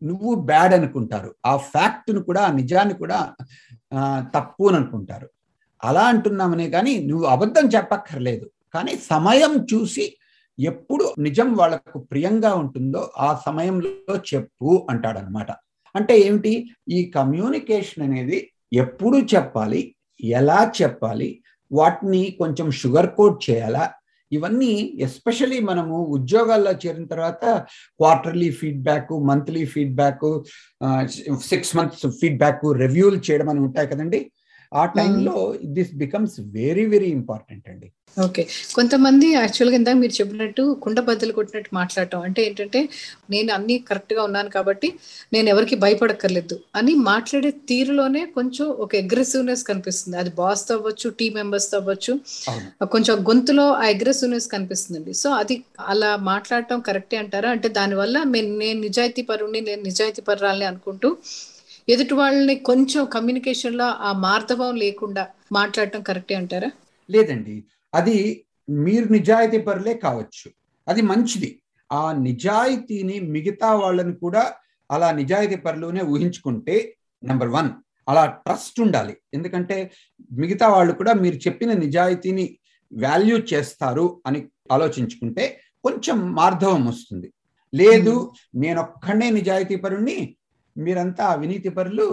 నువ్వు 0.03 0.35
బ్యాడ్ 0.35 0.73
అనుకుంటారు. 0.73 1.35
ఆ 1.45 1.57
ఫ్యాక్ట్ను 1.57 2.21
కూడా 2.21 2.41
ఆ 2.41 2.51
నిజాన్ని 2.51 2.93
కూడా 2.93 3.19
తప్పు 4.35 4.63
అని 4.63 4.77
అనుకుంటారు. 4.77 5.27
అలా 5.83 6.03
అంటున్నామనే 6.03 6.69
కానీ 6.69 6.93
నువ్వు 6.99 7.25
అబద్ధం 7.25 7.65
చెప్పక్కర్లేదు. 7.67 8.47
కానీ 8.77 8.93
సమయం 9.11 9.53
చూసి 9.73 10.05
ఎప్పుడు 10.59 11.05
నిజం 11.19 11.49
వాళ్ళకు 11.53 11.97
ప్రియంగా 12.11 12.51
ఉంటుందో 12.55 13.01
ఆ 13.17 13.29
సమయంలో 13.45 14.15
చెప్పు 14.31 14.69
అంటాడనమాట. 14.89 15.51
అంటే 15.95 16.13
ఏమిటి? 16.19 16.53
ఈ 16.89 16.99
కమ్యూనికేషన్ 17.15 18.03
అనేది 18.07 18.37
ఎప్పుడు 18.73 19.17
చెప్పాలి? 19.33 19.81
ఎలా 20.39 20.59
చెప్పాలి? 20.81 21.29
వాటిని 21.71 22.23
కొంచెం 22.39 22.67
షుగర్ 22.71 23.09
కోట్ 23.17 23.37
చేయాలా? 23.49 23.85
ఇవన్నీ 24.31 24.71
ఎస్పెషలీ 24.99 25.59
మనము 25.59 25.97
ఉద్యోగాల్లో 26.17 26.71
చేరిన 26.71 27.05
తర్వాత 27.05 27.43
quarterly 27.99 28.49
feedback 28.51 29.13
monthly 29.29 29.65
feedback 29.65 30.25
six 31.51 31.73
months 31.77 32.05
feedback 32.21 32.65
రివ్యూలు 32.83 33.19
చేయడం 33.27 33.49
అని 33.49 33.59
ఉంటాయి 33.59 33.87
కదండి. 33.87 34.19
ఆ 34.73 34.85
టైంలో 34.85 35.55
this 35.65 35.93
becomes 35.95 36.33
very 36.39 36.85
very 36.85 37.05
important 37.05 37.69
అండి. 37.69 37.91
ఓకే. 38.21 38.47
కొంతమంది 38.75 39.31
యాక్చువల్గా 39.31 39.75
ఇందాక 39.75 39.95
మీరు 39.95 40.11
చెప్పినట్టు 40.11 40.77
కుండ 40.83 40.99
బద్దలు 40.99 41.31
కొట్టినట్టు 41.31 41.69
మాట్లాడటం. 41.73 42.21
అంటే 42.21 42.43
ఏంటంటే 42.43 42.89
నేను 43.29 43.53
అన్ని 43.53 43.77
కరెక్ట్గా 43.89 44.23
ఉన్నాను 44.23 44.49
కాబట్టి 44.49 44.93
నేను 45.33 45.49
ఎవరికి 45.49 45.75
భయపడక్కర్లేదు 45.75 46.59
అని 46.75 46.95
మాట్లాడే 46.95 47.51
తీరులోనే 47.51 48.25
కొంచెం 48.25 48.67
ఒక 48.67 48.95
అగ్రెసివ్నెస్ 48.95 49.63
కనిపిస్తుంది. 49.63 50.17
అది 50.17 50.29
బాస్తో 50.29 50.75
అవ్వచ్చు 50.75 51.09
టీం 51.09 51.33
మెంబర్స్తో 51.33 51.77
అవ్వచ్చు. 51.77 52.19
కొంచెం 52.85 53.23
గొంతులో 53.29 53.73
ఆ 53.73 53.85
అగ్రెసివ్నెస్ 53.85 54.47
కనిపిస్తుందండి. 54.47 55.13
సో 55.13 55.29
అది 55.29 55.63
అలా 55.87 56.15
మాట్లాడటం 56.15 56.79
కరెక్టే 56.79 57.17
అంటారా? 57.17 57.49
అంటే 57.49 57.69
దానివల్ల 57.69 58.23
నేను 58.23 58.79
నిజాయితీ 58.79 59.21
పరుణ్ణి 59.21 59.61
నేను 59.61 59.81
నిజాయితీ 59.81 60.21
పర్రాలని 60.21 60.65
అనుకుంటూ 60.65 61.17
ఎదుటి 61.89 62.13
వాళ్ళని 62.13 62.55
కొంచెం 62.55 63.05
కమ్యూనికేషన్లో 63.05 63.85
ఆ 63.85 64.11
మార్ధవం 64.11 64.75
లేకుండా 64.75 65.27
మాట్లాడటం 65.51 66.01
కరెక్టే 66.01 66.35
అంటారా? 66.35 66.71
లేదండి. 67.09 67.65
అది 67.93 68.45
మీరు 68.69 69.11
నిజాయితీ 69.11 69.57
పరులే 69.57 69.93
కావచ్చు. 69.93 70.51
అది 70.87 71.01
మంచిది. 71.01 71.61
ఆ 71.91 72.11
నిజాయితీని 72.11 73.19
మిగతా 73.19 73.73
వాళ్ళని 73.73 74.15
కూడా 74.15 74.53
అలా 74.91 75.11
నిజాయితీ 75.11 75.55
పరులునే 75.55 76.01
ఊహించుకుంటే 76.01 76.95
నెంబర్ 77.23 77.49
వన్ 77.49 77.69
అలా 78.09 78.25
ట్రస్ట్ 78.25 78.79
ఉండాలి. 78.81 79.17
ఎందుకంటే 79.33 79.91
మిగతా 80.31 80.67
వాళ్ళు 80.67 80.93
కూడా 80.93 81.13
మీరు 81.13 81.35
చెప్పిన 81.35 81.73
నిజాయితీని 81.73 82.57
వాల్యూ 82.93 83.37
చేస్తారు 83.37 84.21
అని 84.25 84.47
ఆలోచించుకుంటే 84.71 85.61
కొంచెం 85.83 86.31
మార్ధవం 86.31 86.85
వస్తుంది. 86.85 87.33
లేదు 87.73 88.31
నేనొక్కడే 88.55 89.29
నిజాయితీ 89.29 89.75
పరుణ్ణి 89.75 90.37
మీరంతా 90.77 91.25
అవినీతి 91.35 91.69
పరులు. 91.69 92.07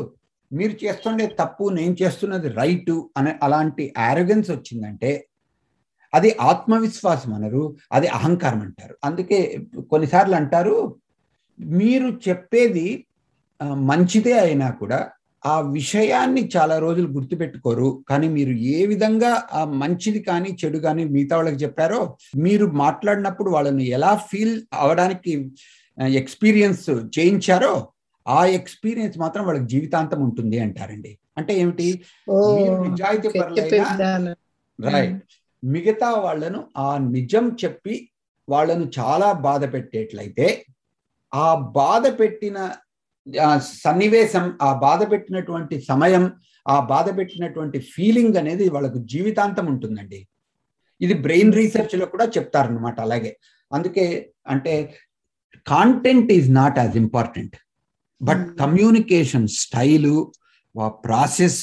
మీరు 0.50 0.74
చేస్తుండే 0.84 1.26
తప్పు 1.40 1.64
నేను 1.78 1.94
చేస్తున్నది 2.02 2.48
రైటు 2.48 2.96
అనే 3.16 3.32
అలాంటి 3.42 3.84
యారగెన్స్ 3.98 4.50
వచ్చిందంటే 4.50 5.10
అది 6.12 6.30
ఆత్మవిశ్వాసం 6.40 7.32
అనరు 7.34 7.62
అది 7.92 8.06
అహంకారం 8.18 8.60
అంటారు. 8.60 8.94
అందుకే 9.04 9.38
కొన్నిసార్లు 9.92 10.36
అంటారు 10.40 10.76
మీరు 11.58 12.08
చెప్పేది 12.28 12.86
మంచిదే 13.90 14.34
అయినా 14.38 14.68
కూడా 14.70 15.00
ఆ 15.42 15.54
విషయాన్ని 15.60 16.42
చాలా 16.56 16.76
రోజులు 16.78 17.08
గుర్తుపెట్టుకోరు. 17.08 17.88
కానీ 18.08 18.28
మీరు 18.28 18.52
ఏ 18.76 18.86
విధంగా 18.86 19.32
ఆ 19.52 19.62
మంచిది 19.82 20.20
కానీ 20.22 20.50
చెడు 20.60 20.78
కానీ 20.78 21.02
మిగతా 21.14 21.34
వాళ్ళకి 21.36 21.58
చెప్పారో 21.64 22.00
మీరు 22.44 22.66
మాట్లాడినప్పుడు 22.84 23.50
వాళ్ళని 23.50 23.86
ఎలా 23.88 24.12
ఫీల్ 24.30 24.54
అవడానికి 24.84 25.34
ఎక్స్పీరియన్స్ 26.20 26.88
చేయించారో 27.18 27.74
ఆ 28.26 28.46
ఎక్స్పీరియన్స్ 28.46 29.18
మాత్రం 29.18 29.44
వాళ్ళకి 29.44 29.66
జీవితాంతం 29.66 30.22
ఉంటుంది 30.22 30.58
అంటారండి. 30.58 31.18
అంటే 31.38 31.58
ఏమిటి? 31.58 32.04
నిజాయితీ 32.88 33.28
పరులైనా 33.40 33.88
రైట్ 34.78 35.34
మిగతా 35.64 36.10
వాళ్ళను 36.10 36.66
ఆ 36.76 36.98
నిజం 36.98 37.56
చెప్పి 37.64 38.10
వాళ్ళను 38.48 38.90
చాలా 38.98 39.32
బాధ 39.32 39.72
పెట్టేట్లయితే 39.72 40.66
ఆ 41.34 41.54
బాధ 41.54 42.20
పెట్టిన 42.20 42.74
సన్నివేశం 43.58 44.58
ఆ 44.62 44.78
బాధ 44.78 45.10
పెట్టినటువంటి 45.10 45.80
సమయం 45.80 46.32
ఆ 46.68 46.80
బాధ 46.80 47.18
పెట్టినటువంటి 47.18 47.78
ఫీలింగ్ 47.78 48.36
అనేది 48.36 48.68
వాళ్ళకు 48.68 48.98
జీవితాంతం 48.98 49.66
ఉంటుందండి. 49.66 50.28
ఇది 51.00 51.14
బ్రెయిన్ 51.14 51.52
రీసెర్చ్లో 51.52 52.06
కూడా 52.06 52.24
చెప్తారనమాట 52.24 53.00
అలాగే. 53.00 53.36
అందుకే 53.72 54.30
అంటే 54.46 54.94
content 55.66 56.32
is 56.32 56.54
not 56.54 56.78
as 56.78 56.96
important 56.96 57.56
but 58.24 58.58
communication 58.60 59.48
style 59.48 60.16
ఆ 60.74 60.88
ప్రాసెస్ 61.04 61.62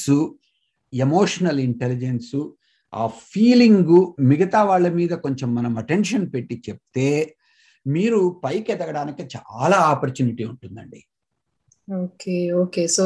ఎమోషనల్ 0.93 1.59
ఇంటెలిజెన్స్ 1.59 2.33
ఆ 2.93 3.07
ఫీలింగు 3.07 3.99
మిగతా 4.19 4.63
వాళ్ళ 4.63 4.87
మీద 4.89 5.13
కొంచెం 5.15 5.55
మనం 5.55 5.77
అటెన్షన్ 5.77 6.33
పెట్టి 6.33 6.61
చెప్తే 6.69 7.35
మీరు 7.85 8.41
పైకి 8.43 8.71
ఎదగడానికి 8.71 9.23
చాలా 9.35 9.77
ఆపర్చునిటీ 9.91 10.43
ఉంటుందండి. 10.43 10.99
Okay 11.87 12.51
okay. 12.51 12.87
So 12.87 13.03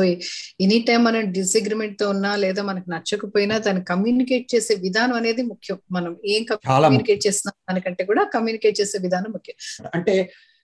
any 0.60 0.80
time 0.80 1.04
మనం 1.04 1.32
డిసగ్రిమెంట్తో 1.32 2.10
ఉన్నా 2.10 2.36
లేదా 2.36 2.64
మనకు 2.64 2.90
నచ్చకపోయినా 2.90 3.58
దాన్ని 3.58 3.84
కమ్యూనికేట్ 3.84 4.56
చేసే 4.56 4.76
విధానం 4.76 5.16
అనేది 5.16 5.44
ముఖ్యం. 5.44 5.80
మనం 5.92 6.18
ఏం 6.26 6.44
కమ్యూనికేట్ 6.50 7.28
చేస్తున్నాం 7.28 7.56
దానికంటే 7.70 8.04
కూడా 8.06 8.24
కమ్యూనికేట్ 8.36 8.80
చేసే 8.82 8.98
విధానం 8.98 9.32
ముఖ్యం. 9.32 9.58
అంటే 9.94 10.16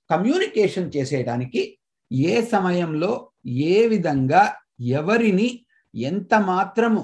కమ్యూనికేషన్ 0.10 0.92
చేసేయడానికి 0.98 1.62
ఏ 2.12 2.42
సమయంలో 2.42 3.12
ఏ 3.46 3.88
విధంగా 3.88 4.44
ఎవరిని 4.80 5.48
ఎంత 5.96 6.34
మాత్రము 6.34 7.02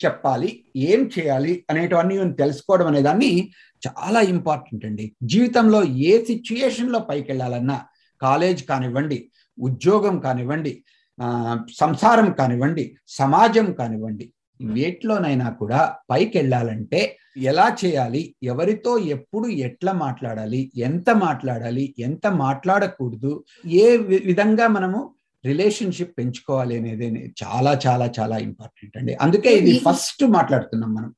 చెప్పాలి 0.00 0.64
ఏం 0.76 1.10
చేయాలి 1.18 1.64
అనేటివన్నీ 1.70 2.16
తెలుసుకోవడం 2.34 2.86
అనేదాన్ని 2.86 3.30
చాలా 3.82 4.20
ఇంపార్టెంట్ 4.20 4.84
అండి. 4.84 5.12
జీవితంలో 5.22 5.84
ఏ 5.84 6.24
సిచ్యుయేషన్లో 6.24 6.98
పైకి 6.98 7.28
వెళ్ళాలన్నా 7.32 7.76
కాలేజ్ 8.22 8.64
కానివ్వండి 8.64 9.18
ఉద్యోగం 9.58 10.20
కానివ్వండి 10.20 10.72
సంసారం 11.78 12.32
కానివ్వండి 12.32 12.84
సమాజం 13.08 13.72
కానివ్వండి 13.72 14.26
వేటిలోనైనా 14.60 15.50
కూడా 15.50 15.96
పైకి 16.10 16.38
వెళ్ళాలంటే 16.38 17.00
ఎలా 17.36 17.76
చేయాలి? 17.84 18.34
ఎవరితో 18.42 18.98
ఎప్పుడు 18.98 19.48
ఎట్లా 19.48 19.92
మాట్లాడాలి? 19.92 20.72
ఎంత 20.76 21.10
మాట్లాడాలి? 21.10 21.94
ఎంత 21.98 22.26
మాట్లాడకూడదు? 22.26 23.44
ఏ 23.66 23.96
విధంగా 23.96 24.66
మనము 24.66 25.14
రిలేషన్షిప్ 25.46 26.18
పెంచుకోవాలి 26.18 26.78
అనేది 26.78 27.34
చాలా 27.44 27.78
చాలా 27.86 28.12
చాలా 28.20 28.38
ఇంపార్టెంట్ 28.38 28.96
అండి. 28.96 29.14
అందుకే 29.14 29.54
ఇది 29.54 29.78
ఫస్ట్ 29.78 30.24
మాట్లాడుతున్నాం 30.24 30.94
మనం. 30.94 31.14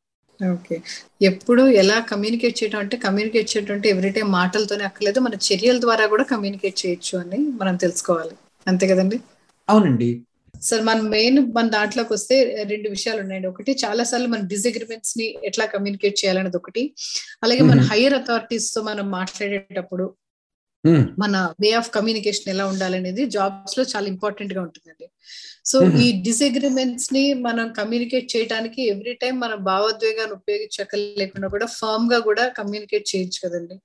ఓకే. 0.53 0.81
ఎప్పుడు 1.23 1.69
ఎలా 1.69 1.99
కమ్యూనికేట్ 1.99 2.65
చేయడం 2.65 2.79
అంటే 2.79 2.97
కమ్యూనికేట్ 2.97 3.57
చేయడం 3.57 3.75
అంటే 3.75 3.89
ఎవ్రీ 3.89 4.11
టైం 4.11 4.33
మాటలతోనే 4.33 4.85
అక్కర్లేదు. 4.85 5.21
మన 5.21 5.35
చర్యల 5.35 5.81
ద్వారా 5.81 6.07
కూడా 6.07 6.23
కమ్యూనికేట్ 6.23 6.87
చేయొచ్చు 6.87 7.19
అని 7.19 7.39
మనం 7.39 7.77
తెలుసుకోవాలి. 7.77 8.31
అంతే 8.67 8.87
కదండి? 8.87 9.21
అవునండి. 9.69 10.23
సార్ 10.63 10.83
మన 10.83 11.01
మెయిన్ 11.01 11.53
మన 11.53 11.69
దాంట్లోకి 11.69 12.13
వస్తే 12.13 12.65
రెండు 12.69 12.89
విషయాలు 12.89 13.21
ఉన్నాయండి. 13.21 13.49
ఒకటి 13.49 13.73
చాలా 13.85 14.05
సార్లు 14.05 14.29
మన 14.29 14.41
డిసగ్రిమెంట్స్ని 14.41 15.37
ఎట్లా 15.45 15.65
కమ్యూనికేట్ 15.65 16.17
చేయాలనేది 16.25 16.57
ఒకటి. 16.57 16.95
అలాగే 17.43 17.61
మన 17.61 17.81
హైయర్ 17.81 18.15
అథారిటీస్తో 18.15 18.83
మనం 18.83 19.11
మాట్లాడేటప్పుడు 19.11 20.15
మన 21.19 21.55
వే 21.61 21.71
ఆఫ్ 21.73 21.91
కమ్యూనికేషన్ 21.95 22.51
ఎలా 22.53 22.67
ఉండాలనేది 22.67 23.27
జాబ్స్లో 23.27 23.83
చాలా 23.93 24.07
ఇంపార్టెంట్గా 24.07 24.61
ఉంటుందండి. 24.63 25.07
సో 25.65 25.79
ఈ 26.05 26.23
డిసగ్రిమెంట్స్ని 26.27 27.33
మనం 27.47 27.73
కమ్యూనికేట్ 27.73 28.37
చేయడానికి 28.37 28.83
ఎవ్రీ 28.83 29.15
టైం 29.15 29.41
మన 29.41 29.55
భావోద్వేగాన్ని 29.55 30.35
ఉపయోగించక 30.35 30.97
లేకుండా 31.21 31.49
కూడా 31.49 31.67
ఫర్మ్గా 31.67 32.19
కూడా 32.19 32.49
కమ్యూనికేట్ 32.49 33.17
చేయొచ్చు 33.17 33.41
కదండి. 33.45 33.77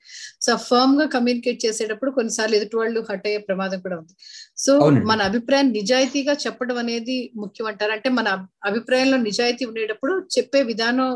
సో 0.41 0.55
ఫర్మ్గా 0.57 1.05
కమ్యూనికేట్ 1.05 1.65
చేసేటప్పుడు 1.65 2.11
కొన్నిసార్లు 2.11 2.55
ఎదుటి 2.55 2.75
వాళ్ళు 2.75 3.01
హట్ 3.09 3.27
అయ్యే 3.27 3.37
ప్రమాదం 3.37 3.79
కూడా 3.79 3.97
ఉంది. 3.97 4.13
సో 4.57 4.73
మన 5.11 5.19
అభిప్రాయం 5.21 5.71
నిజాయితీగా 5.71 6.33
చెప్పడం 6.33 6.77
అనేది 6.77 7.31
ముఖ్యం 7.35 7.67
అంటారు 7.67 7.91
అంటే 7.91 8.09
మన 8.09 8.47
అభిప్రాయంలో 8.65 9.17
నిజాయితీ 9.17 9.65
ఉండేటప్పుడు 9.65 10.27
చెప్పే 10.37 10.61
విధానం 10.61 11.09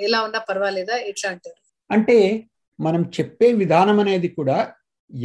ఎలా 0.00 0.22
ఉన్నా 0.22 0.38
పర్వాలేదా? 0.38 0.96
ఎట్లా 0.96 1.30
అంటారు? 1.30 1.58
అంటే 1.90 2.18
మనం 2.78 3.02
చెప్పే 3.18 3.52
విధానం 3.52 4.00
అనేది 4.00 4.28
కూడా 4.28 4.74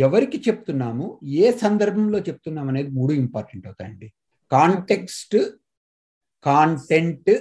ఎవరికి 0.05 0.37
చెప్తున్నాము 0.47 1.05
ఏ 1.43 1.51
సందర్భంలో 1.51 2.19
చెప్తున్నాం 2.19 2.67
అనేది 2.69 2.89
మూడు 2.89 3.13
ఇంపార్టెంట్ 3.13 3.67
అవుతాయండి. 3.67 4.07
Context 4.51 5.37
content 6.45 7.31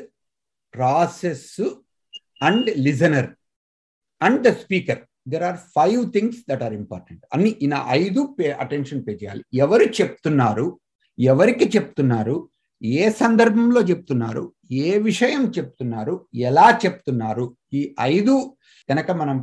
process 0.75 1.61
and 2.43 2.71
listener 2.79 3.31
and 4.21 4.41
the 4.49 4.53
speaker. 4.53 5.03
There 5.29 5.43
are 5.43 5.57
five 5.57 6.03
things 6.13 6.41
that 6.51 6.63
are 6.63 6.75
important 6.75 7.23
అన్ని 7.35 7.51
ఈయన 7.63 7.85
ఐదు 8.03 8.37
పే 8.39 8.51
అటెన్షన్ 8.65 9.03
పే 9.07 9.13
చేయాలి. 9.13 9.43
ఎవరు 9.55 9.87
చెప్తున్నారు 10.01 10.67
ఎవరికి 11.19 11.67
చెప్తున్నారు 11.77 12.37
ఏ 12.83 13.11
సందర్భంలో 13.11 13.81
చెప్తున్నారు 13.81 14.43
ఏ 14.73 14.99
విషయం 14.99 15.53
చెప్తున్నారు 15.59 16.15
ఎలా 16.35 16.79
చెప్తున్నారు 16.85 17.45
ఈ 17.73 17.95
ఐదు 18.01 18.35
కనుక 18.89 19.11
మనం 19.11 19.37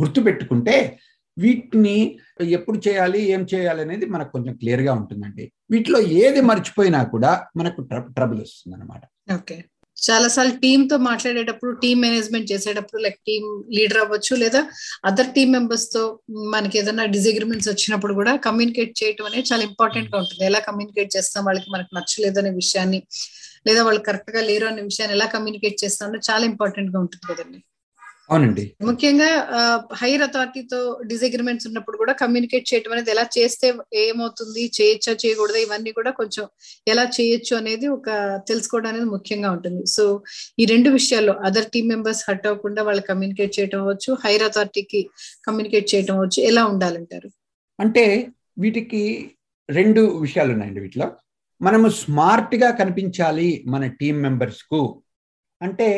గుర్తు 0.00 0.20
పెట్టుకుంటే 0.20 0.76
వీటిని 1.38 2.18
ఎప్పుడు 2.40 2.88
చేయాలి 2.88 3.22
ఏం 3.30 3.46
చేయాలి 3.54 3.80
అనేది 3.80 4.06
మనకు 4.06 4.32
కొంచెం 4.32 4.56
క్లియర్గా 4.56 4.92
ఉంటుందండి. 4.92 5.52
వీటిలో 5.70 6.00
ఏది 6.00 6.40
మర్చిపోయినా 6.40 7.02
కూడా 7.04 7.46
మనకు 7.56 7.80
ట్రబుల్ 8.16 8.40
వస్తుంది 8.40 8.76
అనమాట 8.76 9.02
ఓకే. 9.34 9.64
చాలా 9.96 10.28
సార్లు 10.28 10.58
టీమ్తో 10.58 10.96
మాట్లాడేటప్పుడు 10.96 11.72
టీమ్ 11.72 12.00
మేనేజ్మెంట్ 12.00 12.52
చేసేటప్పుడు 12.52 13.02
లైక్ 13.02 13.18
టీమ్ 13.26 13.64
లీడర్ 13.74 13.98
అవ్వచ్చు 13.98 14.36
లేదా 14.36 14.60
అదర్ 15.04 15.34
టీమ్ 15.34 15.52
మెంబర్స్తో 15.52 16.02
మనకి 16.50 16.78
ఏదైనా 16.78 17.04
డిసగ్రిమెంట్స్ 17.04 17.68
వచ్చినప్పుడు 17.68 18.14
కూడా 18.14 18.36
కమ్యూనికేట్ 18.36 19.04
చేయటం 19.04 19.24
అనేది 19.24 19.46
చాలా 19.52 19.62
ఇంపార్టెంట్గా 19.62 20.18
ఉంటుంది. 20.18 20.44
ఎలా 20.44 20.58
కమ్యూనికేట్ 20.58 21.16
చేస్తాం? 21.16 21.44
వాళ్ళకి 21.44 21.70
మనకు 21.70 21.96
నచ్చలేదు 21.98 22.38
అనే 22.38 22.50
విషయాన్ని 22.50 23.00
లేదా 23.66 23.82
వాళ్ళు 23.82 24.00
కరెక్ట్గా 24.00 24.40
లేరు 24.40 24.66
అనే 24.66 24.82
విషయాన్ని 24.82 25.16
ఎలా 25.16 25.26
కమ్యూనికేట్ 25.26 25.84
చేస్తాం? 25.84 26.12
చాలా 26.30 26.44
ఇంపార్టెంట్గా 26.44 27.00
ఉంటుంది 27.00 27.34
కదండి. 27.34 27.58
అవునండి. 28.30 28.64
ముఖ్యంగా 28.88 29.28
హైయర్ 30.00 30.24
అథారిటీతో 30.26 30.78
డిసగ్రిమెంట్స్ 31.12 31.66
ఉన్నప్పుడు 31.68 31.96
కూడా 32.00 32.12
కమ్యూనికేట్ 32.22 32.66
చేయడం 32.70 32.92
అనేది 32.94 33.10
ఎలా 33.14 33.24
చేస్తే 33.36 33.68
ఏమవుతుంది 34.02 34.64
చేయొచ్చా 34.78 35.12
చేయకూడదా 35.22 35.60
ఇవన్నీ 35.66 35.92
కూడా 35.98 36.10
కొంచెం 36.18 36.44
ఎలా 36.92 37.04
చేయొచ్చు 37.16 37.54
అనేది 37.60 37.86
ఒక 37.96 38.08
తెలుసుకోవడం 38.50 38.90
అనేది 38.90 39.08
ముఖ్యంగా 39.14 39.50
ఉంటుంది. 39.56 39.82
సో 39.96 40.04
ఈ 40.60 40.66
రెండు 40.72 40.90
విషయాల్లో 40.98 41.34
అదర్ 41.50 41.70
టీమ్ 41.76 41.88
మెంబర్స్ 41.94 42.22
హర్ట్ 42.28 42.46
అవ్వకుండా 42.50 42.82
వాళ్ళు 42.88 43.04
కమ్యూనికేట్ 43.10 43.56
చేయడం 43.58 43.80
అవ్వచ్చు 43.84 44.12
హైయర్ 44.24 44.46
అథారిటీకి 44.48 45.00
కమ్యూనికేట్ 45.48 45.88
చేయడం 45.94 46.14
అవ్వచ్చు 46.16 46.42
ఎలా 46.50 46.64
ఉండాలంటారు? 46.72 47.30
అంటే 47.78 48.04
వీటికి 48.58 49.02
రెండు 49.68 50.00
విషయాలు 50.26 50.50
ఉన్నాయండి 50.52 50.80
వీటిలో. 50.80 51.08
మనము 51.60 51.88
స్మార్ట్గా 52.02 52.70
కనిపించాలి 52.80 53.48
మన 53.66 53.86
టీం 54.00 54.16
మెంబర్స్కు 54.26 54.80
అంటే 55.60 55.88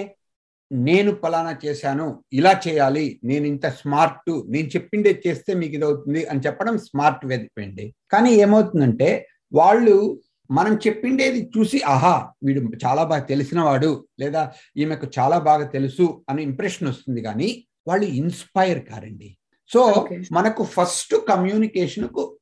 నేను 0.71 1.13
పలానా 1.13 1.59
చేశాను 1.65 2.25
ఇలా 2.33 2.61
చేయాలి 2.69 3.21
నేను 3.25 3.47
ఇంత 3.47 3.67
స్మార్ట్ 3.67 4.31
నేను 4.49 4.69
చెప్పిండే 4.69 5.23
చేస్తే 5.27 5.55
మీకు 5.55 5.75
ఇది 5.75 5.85
అవుతుంది 5.85 6.25
అని 6.25 6.41
చెప్పడం 6.41 6.79
స్మార్ట్ 6.79 7.27
వెదిపోయింది 7.27 7.95
కానీ 8.13 8.31
ఏమవుతుందంటే 8.31 9.27
వాళ్ళు 9.53 10.21
మనం 10.51 10.75
చెప్పిండేది 10.75 11.51
చూసి 11.59 11.83
ఆహా 11.87 12.29
వీడు 12.45 12.61
చాలా 12.87 13.05
బాగా 13.05 13.25
తెలిసిన 13.25 13.61
వాడు 13.61 14.07
లేదా 14.21 14.53
ఈమెకు 14.77 15.07
చాలా 15.19 15.39
బాగా 15.39 15.67
తెలుసు 15.67 16.25
అనే 16.29 16.43
ఇంప్రెషన్ 16.43 16.89
వస్తుంది 16.89 17.23
కానీ 17.23 17.67
వాళ్ళు 17.89 18.07
ఇన్స్పైర్ 18.07 18.81
కారండి. 18.85 19.37
సో 19.71 20.09
మనకు 20.33 20.63
ఫస్ట్ 20.65 21.15
కమ్యూనికేషన్కు 21.29 22.37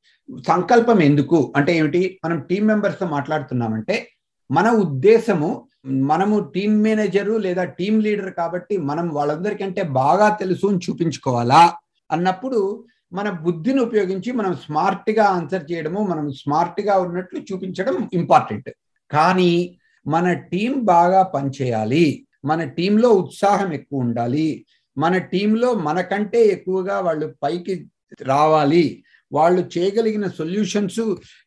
సంకల్పం 0.47 1.01
ఎందుకు? 1.01 1.53
అంటే 1.55 1.77
ఏమిటి? 1.77 2.19
మనం 2.25 2.39
టీం 2.39 2.67
మెంబర్స్తో 2.67 3.05
మాట్లాడుతున్నామంటే 3.07 4.07
మన 4.49 4.67
ఉద్దేశము 4.79 5.49
మనము 6.09 6.37
టీం 6.53 6.71
మేనేజరు 6.81 7.33
లేదా 7.37 7.63
టీం 7.75 7.95
లీడర్ 7.99 8.31
కాబట్టి 8.33 8.75
మనం 8.83 9.05
వాళ్ళందరికంటే 9.15 9.81
బాగా 9.97 10.27
తెలుసు 10.35 10.65
అని 10.67 10.81
చూపించుకోవాలా 10.85 11.61
అన్నప్పుడు 12.09 12.59
మన 13.11 13.27
బుద్ధిని 13.39 13.79
ఉపయోగించి 13.79 14.29
మనం 14.31 14.51
స్మార్ట్గా 14.63 15.25
ఆన్సర్ 15.33 15.63
చేయడము 15.71 16.01
మనం 16.03 16.25
స్మార్ట్గా 16.39 16.95
ఉన్నట్లు 16.99 17.39
చూపించడం 17.47 17.95
ఇంపార్టెంట్ 18.13 18.69
కానీ 19.11 19.51
మన 20.05 20.27
టీం 20.51 20.73
బాగా 20.85 21.21
పనిచేయాలి 21.33 22.05
మన 22.45 22.63
టీంలో 22.75 23.09
ఉత్సాహం 23.15 23.69
ఎక్కువ 23.73 23.99
ఉండాలి 23.99 24.49
మన 24.97 25.15
టీంలో 25.31 25.69
మనకంటే 25.83 26.39
ఎక్కువగా 26.47 26.97
వాళ్ళు 26.99 27.27
పైకి 27.43 27.73
రావాలి 28.25 28.85
వాళ్ళు 29.31 29.61
చేయగలిగిన 29.77 30.27
సొల్యూషన్స్ 30.27 31.01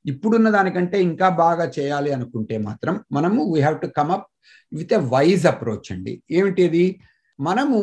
ఇప్పుడున్న 0.06 0.50
దానికంటే 0.50 1.02
ఇంకా 1.02 1.28
బాగా 1.28 1.64
చేయాలి 1.78 2.10
అనుకుంటే 2.12 2.58
మాత్రం 2.58 2.94
మనము 3.12 3.52
we 3.54 3.60
have 3.60 3.78
to 3.80 3.86
come up 3.86 4.26
with 4.72 4.92
a 4.92 5.00
wise 5.14 5.46
approach 5.46 5.92
అండి. 5.92 6.22
ఏమిటిది? 6.30 6.84
మనము 7.38 7.78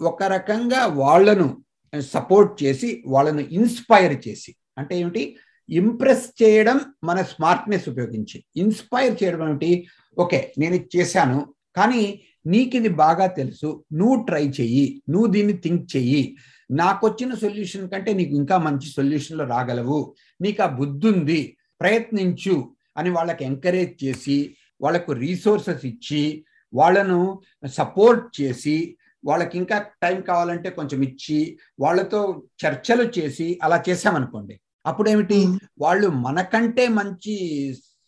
ఒక 0.00 0.22
రకంగా 0.22 0.80
వాళ్ళను 1.02 1.48
eh, 1.92 2.02
సపోర్ట్ 2.14 2.62
చేసి 2.62 3.02
వాళ్ళను 3.06 3.40
ఇన్స్పైర్ 3.40 4.28
చేసి 4.28 4.50
అంటే 4.78 4.94
ఏమిటి? 5.00 5.22
ఇంప్రెస్ 5.68 6.26
చేయడం 6.42 6.78
మన 7.04 7.22
స్మార్ట్నెస్ 7.22 7.88
ఉపయోగించి. 7.88 8.38
ఇన్స్పైర్ 8.56 9.14
చేయడం 9.22 9.42
ఏమిటి? 9.48 9.70
ఓకే 10.16 10.52
నేను 10.58 10.76
చేశాను 10.96 11.38
కానీ 11.76 12.02
నీకు 12.46 12.76
ఇది 12.76 12.88
బాగా 12.88 13.26
తెలుసు 13.26 13.84
నువ్వు 13.92 14.16
ట్రై 14.24 14.44
చెయ్యి 14.48 15.02
నువ్వు 15.08 15.26
దీన్ని 15.26 15.54
థింక్ 15.64 15.96
చెయ్యి 15.96 16.22
నాకు 16.70 17.06
వచ్చిన 17.06 17.34
సొల్యూషన్ 17.34 17.90
కంటే 17.90 18.12
నీకు 18.12 18.30
ఇంకా 18.30 18.58
మంచి 18.58 18.88
సొల్యూషన్లో 18.90 19.44
రాగలవు. 19.44 20.14
నీకు 20.40 20.62
ఆ 20.62 20.66
బుద్ధి 20.66 21.08
ఉంది 21.08 21.58
ప్రయత్నించు 21.80 22.74
అని 22.96 23.10
వాళ్ళకి 23.10 23.44
ఎంకరేజ్ 23.44 24.04
చేసి 24.04 24.56
వాళ్ళకు 24.80 25.12
రీసోర్సెస్ 25.12 25.86
ఇచ్చి 25.86 26.44
వాళ్ళను 26.74 27.40
సపోర్ట్ 27.66 28.40
చేసి 28.40 28.96
వాళ్ళకి 29.24 29.58
ఇంకా 29.58 29.78
టైం 30.02 30.20
కావాలంటే 30.20 30.70
కొంచెం 30.70 31.02
ఇచ్చి 31.02 31.58
వాళ్ళతో 31.80 32.42
చర్చలు 32.66 33.02
చేసి 33.18 33.58
అలా 33.62 33.82
చేసామనుకోండి 33.88 34.60
అప్పుడు 34.86 35.10
ఏమిటి 35.10 35.48
వాళ్ళు 35.78 36.08
మనకంటే 36.08 36.88
మంచి 36.88 37.34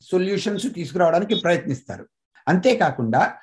సొల్యూషన్స్ 0.03 0.75
తీసుకురావడానికి 0.75 1.35
ప్రయత్నిస్తారు. 1.35 2.07
అంతేకాకుండా 2.49 3.35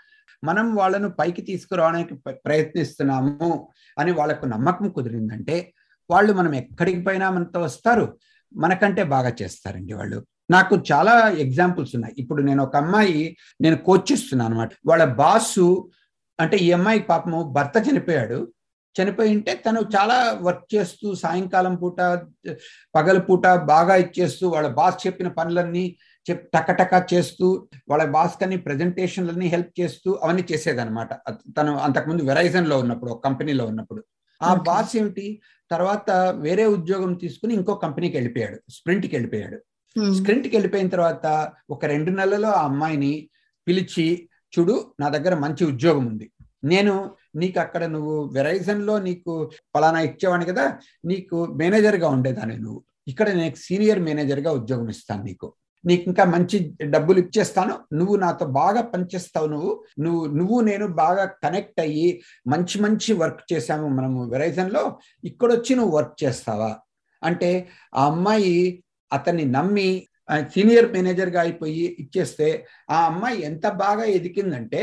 మనం 0.43 0.76
వాళ్ళను 0.76 1.10
పైకి 1.10 1.41
తీసుకురావడానికి 1.41 2.15
ప్రయత్నిస్తున్నాము 2.45 3.67
అని 3.97 4.12
వాళ్ళకు 4.12 4.45
నమ్మకం 4.45 4.89
కుదిరిందంటే 4.91 5.73
వాళ్ళు 6.10 6.34
మనం 6.34 6.56
ఎక్కడికి 6.56 7.02
పోయినా 7.04 7.30
మనతో 7.30 7.62
వస్తారు. 7.62 8.19
మనకంటే 8.56 9.04
బాగా 9.04 9.32
చేస్తారండి 9.41 9.93
వాళ్ళు. 9.93 10.26
నాకు 10.52 10.84
చాలా 10.91 11.30
ఎగ్జాంపుల్స్ 11.30 11.95
ఉన్నాయి. 11.95 12.15
ఇప్పుడు 12.17 12.41
నేను 12.41 12.63
ఒక 12.63 12.76
అమ్మాయి 12.76 13.38
నేను 13.62 13.78
కోచ్ 13.78 14.12
ఇస్తున్నాను 14.12 14.54
అనమాట 14.54 14.69
వాళ్ళ 14.86 15.04
బాసు 15.04 15.89
అంటే 16.39 16.58
ఈ 16.58 16.71
అమ్మాయి 16.71 17.00
పాపము 17.00 17.54
భర్త 17.54 17.78
చనిపోయాడు. 17.89 18.47
చనిపోయి 19.00 19.36
ఉంటే 19.36 19.54
తను 19.56 19.80
చాలా 19.95 20.39
వర్క్ 20.41 20.76
చేస్తూ 20.76 21.15
సాయంకాలం 21.15 21.76
పూట 21.76 22.02
పగల 22.95 23.17
పూట 23.17 23.47
బాగా 23.47 23.95
ఇచ్చేస్తూ 23.95 24.50
వాళ్ళ 24.50 24.67
బాస్ 24.67 25.08
చెప్పిన 25.08 25.28
పనులన్నీ 25.28 25.97
చెప్ 26.30 26.52
టకటక 26.52 27.13
చేస్తూ 27.13 27.68
వాళ్ళ 27.90 28.06
బాస్ 28.06 28.40
కని 28.42 28.58
ప్రజెంటేషన్లన్నీ 28.58 29.48
హెల్ప్ 29.48 29.80
చేస్తూ 29.80 30.20
అవన్నీ 30.24 30.46
చేసేదనమాట 30.52 31.13
తను 31.58 31.78
అంతకుముందు 31.78 32.24
వెరైజన్లో 32.24 32.80
ఉన్నప్పుడు 32.80 33.12
ఒక 33.12 33.24
కంపెనీలో 33.24 33.66
ఉన్నప్పుడు. 33.66 34.06
ఆ 34.42 34.54
బాస్ 34.54 34.98
ఏమిటి? 34.98 35.42
తర్వాత 35.72 36.12
వేరే 36.36 36.66
ఉద్యోగం 36.66 37.13
తీసుకుని 37.13 37.54
ఇంకో 37.54 37.76
కంపెనీకి 37.76 38.18
వెళ్ళిపోయాడు. 38.18 38.72
స్ప్రింట్కి 38.72 39.16
వెళ్ళిపోయాడు. 39.16 39.58
స్ప్రింట్కి 40.13 40.56
వెళ్ళిపోయిన 40.56 40.88
తర్వాత 40.88 41.52
ఒక 41.70 41.86
రెండు 41.86 42.12
నెలల్లో 42.12 42.52
ఆ 42.52 42.63
అమ్మాయిని 42.63 43.30
పిలిచి 43.68 44.30
చూడు 44.60 44.94
నా 45.00 45.10
దగ్గర 45.10 45.36
మంచి 45.36 45.66
ఉద్యోగం 45.66 46.06
ఉంది. 46.06 46.32
నేను 46.63 47.16
నీకు 47.36 47.60
అక్కడ 47.60 47.84
నువ్వు 47.86 48.30
వెరైజన్లో 48.34 49.00
నీకు 49.00 49.52
పలానా 49.76 50.00
ఇచ్చేవాడిని 50.00 50.52
కదా 50.52 50.80
నీకు 51.06 51.46
మేనేజర్గా 51.46 52.10
ఉండేదాన్ని 52.10 52.58
నువ్వు. 52.58 52.84
ఇక్కడ 53.08 53.30
నేను 53.30 53.56
సీనియర్ 53.56 54.00
మేనేజర్గా 54.00 54.52
ఉద్యోగం 54.52 54.90
ఇస్తాను 54.90 55.24
నీకు. 55.24 55.54
నీకు 55.84 56.04
ఇంకా 56.10 56.24
మంచి 56.26 56.58
డబ్బులు 56.94 57.20
ఇచ్చేస్తాను 57.20 57.74
నువ్వు 57.94 58.16
నాతో 58.16 58.46
బాగా 58.58 58.82
పనిచేస్తావు 58.94 59.48
నువ్వు. 59.48 59.72
నువ్వు 60.00 60.22
నువ్వు 60.40 60.58
నేను 60.62 60.88
బాగా 60.98 61.26
కనెక్ట్ 61.44 61.80
అయ్యి 61.80 62.08
మంచి 62.48 62.78
మంచి 62.82 63.12
వర్క్ 63.22 63.44
చేశాము 63.54 63.88
మనము 63.98 64.20
వెరైజన్లో 64.34 64.84
ఇక్కడొచ్చి 65.24 65.74
నువ్వు 65.76 65.94
వర్క్ 65.98 66.16
చేస్తావా? 66.24 66.72
అంటే 67.22 67.50
ఆ 67.96 68.06
అమ్మాయి 68.06 68.54
అతన్ని 69.12 69.46
నమ్మి 69.56 69.90
సీనియర్ 70.54 70.88
మేనేజర్గా 70.94 71.40
అయిపోయి 71.42 71.84
ఇచ్చేస్తే 72.04 72.48
ఆ 72.92 72.98
అమ్మాయి 73.06 73.38
ఎంత 73.50 73.68
బాగా 73.78 74.06
ఎదిగిందంటే 74.18 74.82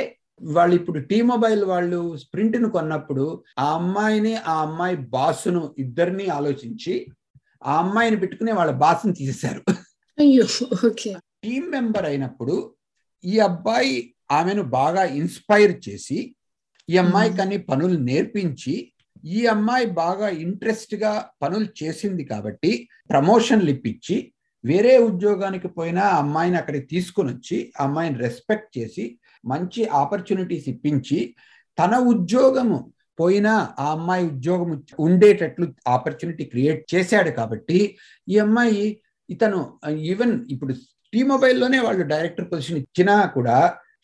వాళ్ళు 0.51 0.75
ఇప్పుడు 0.75 0.99
టీ 1.11 1.19
మొబైల్ 1.23 1.63
వాళ్ళు 1.65 1.99
స్ప్రింట్ను 2.23 2.69
కొన్నప్పుడు 2.71 3.25
ఆ 3.59 3.67
అమ్మాయిని 3.75 4.35
ఆ 4.47 4.55
అమ్మాయి 4.63 4.97
బాసును 5.13 5.63
ఇద్దరిని 5.79 6.27
ఆలోచించి 6.37 6.95
ఆ 7.65 7.75
అమ్మాయిని 7.79 8.19
పెట్టుకుని 8.23 8.53
వాళ్ళ 8.53 8.73
బాస్ని 8.81 9.13
తీసేశారు. 9.13 9.63
అయ్యో 10.19 10.45
ఓకే. 10.87 11.11
టీం 11.45 11.63
మెంబర్ 11.73 12.07
అయినప్పుడు 12.11 12.55
ఈ 13.25 13.35
అబ్బాయి 13.47 13.95
ఆమెను 14.31 14.63
బాగా 14.75 15.03
ఇన్స్పైర్ 15.19 15.75
చేసి 15.87 16.19
ఈ 16.89 16.95
అమ్మాయికి 16.99 17.41
అన్ని 17.41 17.59
పనులు 17.69 17.97
నేర్పించి 18.09 18.75
ఈ 19.33 19.41
అమ్మాయి 19.47 19.87
బాగా 19.99 20.29
ఇంట్రెస్ట్గా 20.45 21.13
పనులు 21.43 21.69
చేసింది 21.81 22.25
కాబట్టి 22.25 22.71
ప్రమోషన్లు 23.11 23.71
ఇప్పించి 23.71 24.17
వేరే 24.65 24.95
ఉద్యోగానికి 25.07 25.69
పోయినా 25.77 26.03
ఆ 26.09 26.19
అమ్మాయిని 26.19 26.59
అక్కడికి 26.61 26.87
తీసుకుని 26.93 27.31
వచ్చి 27.33 27.59
ఆ 27.73 27.85
అమ్మాయిని 27.85 28.19
రెస్పెక్ట్ 28.19 28.69
చేసి 28.77 29.05
మంచి 29.45 29.83
ఆపర్చునిటీస్ 30.01 30.69
ఇప్పించి 30.73 31.19
తన 31.79 31.95
ఉద్యోగము 32.13 32.79
పోయినా 33.19 33.53
ఆ 33.79 33.89
అమ్మాయి 33.91 34.25
ఉద్యోగం 34.31 34.71
ఉండేటట్లు 35.07 35.67
ఆపర్చునిటీ 35.89 36.45
క్రియేట్ 36.53 36.83
చేశాడు 36.93 37.33
కాబట్టి 37.39 37.79
ఈ 38.29 38.37
అమ్మాయి 38.39 38.85
ఇతను 39.29 39.61
ఈవెన్ 40.13 40.35
ఇప్పుడు 40.55 40.73
టీ 41.13 41.21
మొబైల్లోనే 41.31 41.79
వాళ్ళు 41.87 42.05
డైరెక్టర్ 42.13 42.49
పొజిషన్ 42.53 42.79
ఇచ్చినా 42.83 43.15
కూడా 43.37 43.57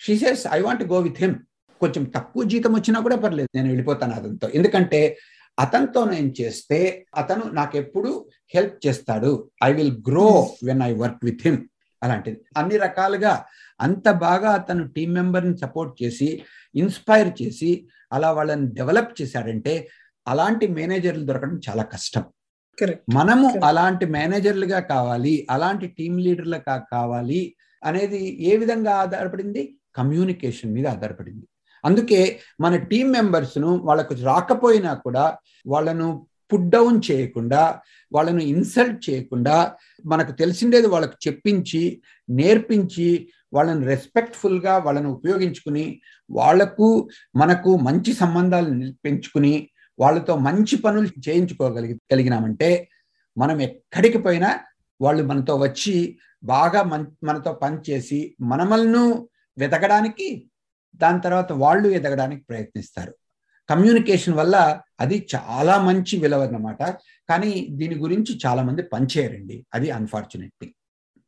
she says 0.04 0.44
I 0.56 0.61
want 0.66 0.85
go 0.92 0.98
with 1.06 1.20
him 1.24 1.37
కొంచెం 1.80 2.04
తక్కువ 2.16 2.42
జీతం 2.52 2.72
వచ్చినా 2.78 2.98
కూడా 3.06 3.16
పర్లేదు 3.16 3.50
నేను 3.56 3.68
వెళ్ళిపోతాను 3.68 4.14
అతనితో. 4.18 4.48
ఎందుకంటే 4.59 5.00
అతనితో 5.59 6.00
నేను 6.04 6.30
చేస్తే 6.40 6.78
అతను 7.20 7.44
నాకు 7.59 7.74
ఎప్పుడు 7.83 8.11
హెల్ప్ 8.54 8.76
చేస్తాడు. 8.87 9.30
I 9.68 9.70
will 9.78 9.96
grow 10.09 10.28
when 10.68 10.83
I 10.88 10.92
work 11.02 11.22
with 11.28 11.42
him 11.46 11.61
అలాంటిది. 12.02 12.38
అన్ని 12.56 12.76
రకాలుగా 12.87 13.33
అంత 13.80 14.09
బాగా 14.26 14.50
అతను 14.50 14.85
టీం 14.88 15.11
మెంబర్ని 15.18 15.56
సపోర్ట్ 15.59 15.94
చేసి 16.02 16.28
ఇన్స్పైర్ 16.74 17.30
చేసి 17.42 17.70
అలా 18.12 18.30
వాళ్ళని 18.33 18.66
డెవలప్ 18.78 19.12
చేశాడంటే 19.20 19.74
అలాంటి 20.26 20.66
మేనేజర్లు 20.78 21.24
దొరకడం 21.30 21.59
చాలా 21.68 21.83
కష్టం. 21.94 22.24
మనము 23.10 23.48
అలాంటి 23.64 24.06
మేనేజర్లుగా 24.06 24.80
కావాలి 24.80 25.46
అలాంటి 25.50 25.86
టీం 25.88 26.18
లీడర్లుగా 26.18 26.76
కావాలి 26.92 27.42
అనేది 27.82 28.20
ఏ 28.40 28.56
విధంగా 28.56 28.92
ఆధారపడింది? 28.94 29.62
కమ్యూనికేషన్ 29.96 30.74
మీద 30.74 30.86
ఆధారపడింది. 30.86 31.46
అందుకే 31.84 32.20
మన 32.60 32.76
టీం 32.76 33.06
మెంబర్స్ను 33.12 33.70
వాళ్ళకు 33.84 34.14
రాకపోయినా 34.22 34.94
కూడా 34.94 35.24
వాళ్ళను 35.66 36.08
పుట్ 36.52 36.70
డౌన్ 36.70 37.00
చేయకుండా 37.10 37.62
వాళ్ళను 38.12 38.42
ఇన్సల్ట్ 38.42 39.10
చేయకుండా 39.10 39.56
మనకు 40.04 40.32
తెలిసిండేది 40.32 40.86
వాళ్ళకు 40.86 41.16
చెప్పించి 41.26 41.82
నేర్పించి 42.28 43.08
వాళ్ళని 43.52 43.86
రెస్పెక్ట్ఫుల్గా 43.86 44.78
వాళ్ళని 44.78 45.08
ఉపయోగించుకుని 45.08 45.84
వాళ్ళకు 46.30 46.88
మనకు 47.36 47.76
మంచి 47.76 48.12
సంబంధాలు 48.12 48.72
పెంచుకుని 49.04 49.54
వాళ్ళతో 50.00 50.36
మంచి 50.36 50.76
పనులు 50.76 51.08
చేయించుకోగలిగి 51.28 52.00
కలిగినామంటే 52.10 52.88
మనం 53.38 53.60
ఎక్కడికి 53.60 54.18
పోయినా 54.18 54.60
వాళ్ళు 55.00 55.22
మనతో 55.24 55.56
వచ్చి 55.56 56.18
బాగా 56.44 56.82
మన 56.82 57.06
మనతో 57.24 57.52
పనిచేసి 57.52 58.36
మనమల్ను 58.40 59.28
వెతకడానికి 59.58 60.50
దాని 60.94 61.20
తర్వాత 61.20 61.52
వాళ్ళు 61.52 61.88
ఎదగడానికి 61.88 62.42
ప్రయత్నిస్తారు. 62.42 63.14
కమ్యూనికేషన్ 63.70 64.34
వల్ల 64.34 64.80
అది 65.00 65.28
చాలా 65.34 65.82
మంచి 65.82 66.18
విలువ 66.18 66.42
అన్నమాట. 66.42 66.82
కానీ 67.28 67.66
దీని 67.70 67.94
గురించి 67.94 68.40
చాలామంది 68.46 68.82
పనిచేయరండి 68.82 69.66
అది 69.74 69.90
అన్ఫార్చునేట్ 69.90 70.52
థింగ్ 70.60 70.72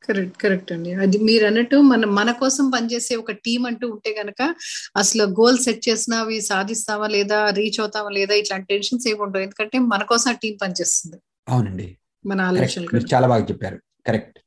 కరెక్ట్ 0.09 0.43
కరెక్ట్ 0.43 0.73
అండి. 0.73 0.93
అది 0.93 1.19
మీరు 1.19 1.47
అన్నట్టు 1.47 1.77
మన 1.77 2.05
మన 2.05 2.33
కోసం 2.33 2.71
పనిచేసే 2.71 3.17
ఒక 3.17 3.31
టీం 3.31 3.67
అంటూ 3.67 3.89
ఉంటే 3.89 4.17
గనక 4.21 4.55
అసలు 4.97 5.23
గోల్ 5.23 5.59
సెట్ 5.59 5.89
చేసినా 5.89 6.19
అవి 6.19 6.41
సాధిస్తావా 6.41 7.07
లేదా 7.07 7.51
రీచ్ 7.51 7.81
అవుతావా 7.81 8.11
లేదా 8.11 8.35
ఇట్లాంటి 8.35 8.67
టెన్షన్స్ 8.67 9.09
ఏమి 9.09 9.21
ఉండవు. 9.21 9.43
ఎందుకంటే 9.43 9.79
మన 9.79 10.03
కోసం 10.03 10.31
ఆ 10.31 10.35
టీం 10.35 10.59
పనిచేస్తుంది. 10.63 11.17
అవునండి. 11.49 11.97
మన 12.27 12.41
ఆలోచనలు 12.41 13.15
చాలా 13.15 13.29
బాగా 13.29 13.45
చెప్పారు. 13.45 13.79
Correct. 14.07 14.39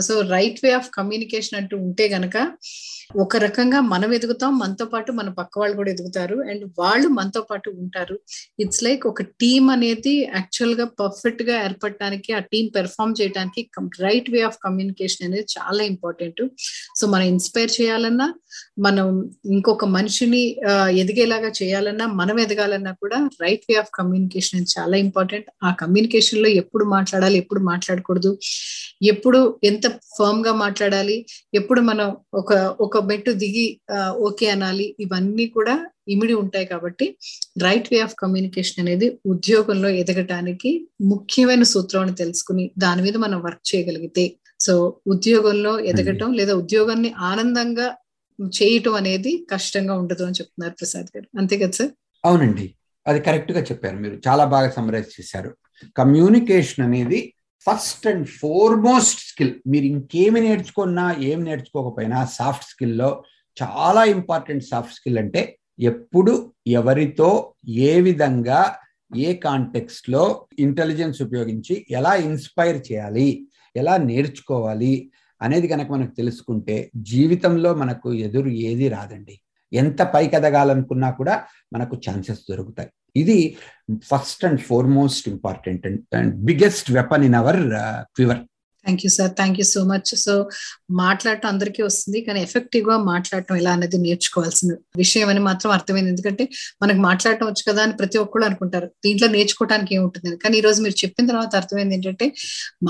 So 0.00 0.20
right 0.20 0.64
way 0.64 0.70
of 0.70 0.90
communication 0.90 1.58
అంటూ 1.60 1.76
ఉంటే 1.76 2.08
గనక 2.08 2.36
ఒక 3.16 3.36
రకంగా 3.36 3.80
మనం 3.80 4.14
ఎదుగుతాం 4.14 4.58
మనతో 4.58 4.84
పాటు 4.84 5.12
మన 5.12 5.28
పక్క 5.28 5.58
వాళ్ళు 5.58 5.76
కూడా 5.76 5.90
ఎదుగుతారు 5.90 6.36
అండ్ 6.50 6.64
వాళ్ళు 6.78 7.08
మనతో 7.08 7.40
పాటు 7.40 7.68
ఉంటారు. 7.70 8.16
ఇట్స్ 8.58 8.84
లైక్ 8.84 9.06
ఒక 9.06 9.22
టీం 9.22 9.70
అనేది 9.70 10.14
యాక్చువల్గా 10.34 10.84
పర్ఫెక్ట్గా 10.84 11.64
ఏర్పడటానికి 11.64 12.32
ఆ 12.32 12.38
టీం 12.38 12.70
పెర్ఫామ్ 12.74 13.14
చేయడానికి 13.20 13.62
రైట్ 14.00 14.30
వే 14.30 14.42
ఆఫ్ 14.42 14.58
కమ్యూనికేషన్ 14.64 15.26
అనేది 15.26 15.46
చాలా 15.58 15.82
ఇంపార్టెంట్ 15.84 16.42
సో 16.96 17.06
మనం 17.06 17.22
ఇన్స్పైర్ 17.22 17.72
చేయాలన్నా 17.80 18.34
మనం 18.78 19.08
ఇంకొక 19.50 19.84
మనిషిని 19.84 20.42
ఎదిగేలాగా 20.96 21.48
చేయాలన్నా 21.62 22.06
మనం 22.06 22.40
ఎదగాలన్నా 22.40 22.92
కూడా 22.92 23.30
రైట్ 23.40 23.64
వే 23.70 23.76
ఆఫ్ 23.76 23.90
కమ్యూనికేషన్ 23.94 24.66
చాలా 24.78 24.96
ఇంపార్టెంట్ 24.96 25.48
ఆ 25.64 25.70
కమ్యూనికేషన్లో 25.72 26.48
ఎప్పుడు 26.48 26.84
మాట్లాడాలి 26.84 27.38
ఎప్పుడు 27.38 27.60
మాట్లాడకూడదు 27.60 28.38
ఎప్పుడు 29.02 29.38
ఎంత 29.62 29.86
ఫర్మ్గా 30.16 30.52
మాట్లాడాలి 30.52 31.26
ఎప్పుడు 31.54 31.80
మనం 31.80 32.16
ఒక 32.34 32.52
ఒక 32.80 32.98
మెట్టు 33.04 33.30
దిగి 33.32 33.80
ఓకే 34.18 34.46
అనాలి 34.46 34.96
ఇవన్నీ 35.00 35.46
కూడా 35.46 35.74
ఇమిడి 36.08 36.34
ఉంటాయి 36.34 36.66
కాబట్టి 36.66 37.06
రైట్ 37.62 37.88
వే 37.92 38.00
ఆఫ్ 38.00 38.14
కమ్యూనికేషన్ 38.18 38.80
అనేది 38.80 39.18
ఉద్యోగంలో 39.26 39.88
ఎదగటానికి 39.88 40.70
ముఖ్యమైన 41.02 41.62
సూత్రాన్ని 41.62 42.14
తెలుసుకుని 42.14 42.70
దాని 42.78 43.02
మీద 43.02 43.16
మనం 43.16 43.42
వర్క్ 43.42 43.74
చేయగలిగితే. 43.74 44.36
సో 44.60 44.72
ఉద్యోగంలో 45.06 45.80
ఎదగటం 45.80 46.32
లేదా 46.32 46.54
ఉద్యోగాన్ని 46.54 47.14
ఆనందంగా 47.18 47.96
చేయటం 48.52 48.94
అనేది 48.94 49.46
కష్టంగా 49.50 49.94
ఉండదు 49.94 50.24
అని 50.24 50.34
చెప్తున్నారు 50.34 50.74
ప్రసాద్ 50.74 51.08
గారు. 51.16 51.26
అంతే 51.38 51.58
కదా 51.58 51.70
సార్? 51.70 51.90
అవునండి. 52.24 52.74
అది 53.06 53.20
కరెక్ట్గా 53.20 53.60
చెప్పారు 53.60 53.96
మీరు. 53.96 54.20
చాలా 54.28 54.44
బాగా 54.44 54.70
సమరైజ్ 54.70 55.20
చేశారు. 55.20 55.50
కమ్యూనికేషన్ 55.96 56.84
అనేది 56.84 57.20
ఫస్ట్ 57.66 58.06
అండ్ 58.06 58.26
ఫోర్మోస్ట్ 58.26 59.20
స్కిల్. 59.28 59.54
మీరు 59.66 59.84
ఇంకేమి 59.84 60.40
నేర్చుకున్నా 60.40 61.16
ఏం 61.20 61.44
నేర్చుకోకపోయినా 61.44 62.24
సాఫ్ట్ 62.24 62.64
స్కిల్లో 62.64 63.10
చాలా 63.62 64.04
ఇంపార్టెంట్ 64.04 64.64
సాఫ్ట్ 64.64 64.94
స్కిల్ 64.94 65.18
అంటే 65.18 65.58
ఎప్పుడు 65.78 66.52
ఎవరితో 66.66 67.54
ఏ 67.68 68.00
విధంగా 68.00 68.76
ఏ 69.16 69.34
కాంటెక్స్ట్లో 69.34 70.46
ఇంటెలిజెన్స్ 70.58 71.22
ఉపయోగించి 71.22 71.86
ఎలా 71.90 72.14
ఇన్స్పైర్ 72.14 72.92
చేయాలి 72.92 73.46
ఎలా 73.76 73.96
నేర్చుకోవాలి 73.96 75.12
అనేది 75.40 75.68
కనుక 75.68 75.90
మనకు 75.90 76.14
తెలుసుకుంటే 76.14 76.90
జీవితంలో 76.96 77.74
మనకు 77.74 78.12
ఎదురు 78.26 78.48
ఏది 78.48 78.88
రాదండి. 78.88 79.40
ఎంత 79.72 80.02
పైకి 80.02 80.36
ఎదగాలనుకున్నా 80.36 81.10
కూడా 81.10 81.44
మనకు 81.72 81.94
ఛాన్సెస్ 81.96 82.42
దొరుకుతాయి. 82.50 82.90
ఇది 83.16 83.58
first 84.06 84.44
and 84.44 84.60
foremost 84.60 85.28
important 85.28 85.86
and 86.14 86.34
biggest 86.44 86.92
weapon 86.92 87.24
in 87.24 87.34
our 87.34 87.60
quiver 88.14 88.42
thank 88.84 89.02
you 89.04 89.10
sir 89.16 89.32
thank 89.38 89.58
you 89.60 89.66
so 89.72 89.80
much 89.90 90.10
so 90.24 90.34
మాట్లాడటం 91.00 91.48
అందరికీ 91.52 91.80
వస్తుంది 91.88 92.18
కానీ 92.26 92.40
ఎఫెక్టివ్గా 92.46 92.96
మాట్లాడటం 93.10 93.56
ఎలా 93.62 93.72
అనేది 93.76 93.98
నేర్చుకోవాల్సిన 94.06 94.70
విషయం 95.02 95.28
అని 95.32 95.42
మాత్రం 95.48 95.70
అర్థమైంది. 95.76 96.10
ఎందుకంటే 96.14 96.44
మనకు 96.82 97.00
మాట్లాడటం 97.08 97.46
వచ్చు 97.50 97.64
కదా 97.68 97.80
అని 97.86 97.94
ప్రతి 98.00 98.18
ఒక్కళ్ళు 98.24 98.46
అనుకుంటారు. 98.48 98.88
దీంట్లో 99.04 99.28
నేర్చుకోవడానికి 99.36 99.94
ఏముంటుంది 99.98 100.36
కానీ 100.44 100.56
ఈ 100.60 100.62
రోజు 100.66 100.80
మీరు 100.86 100.96
చెప్పిన 101.02 101.26
తర్వాత 101.32 101.52
అర్థమైంది 101.60 101.96
ఏంటంటే 101.98 102.28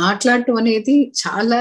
మాట్లాడటం 0.02 0.56
అనేది 0.62 0.96
చాలా 1.22 1.58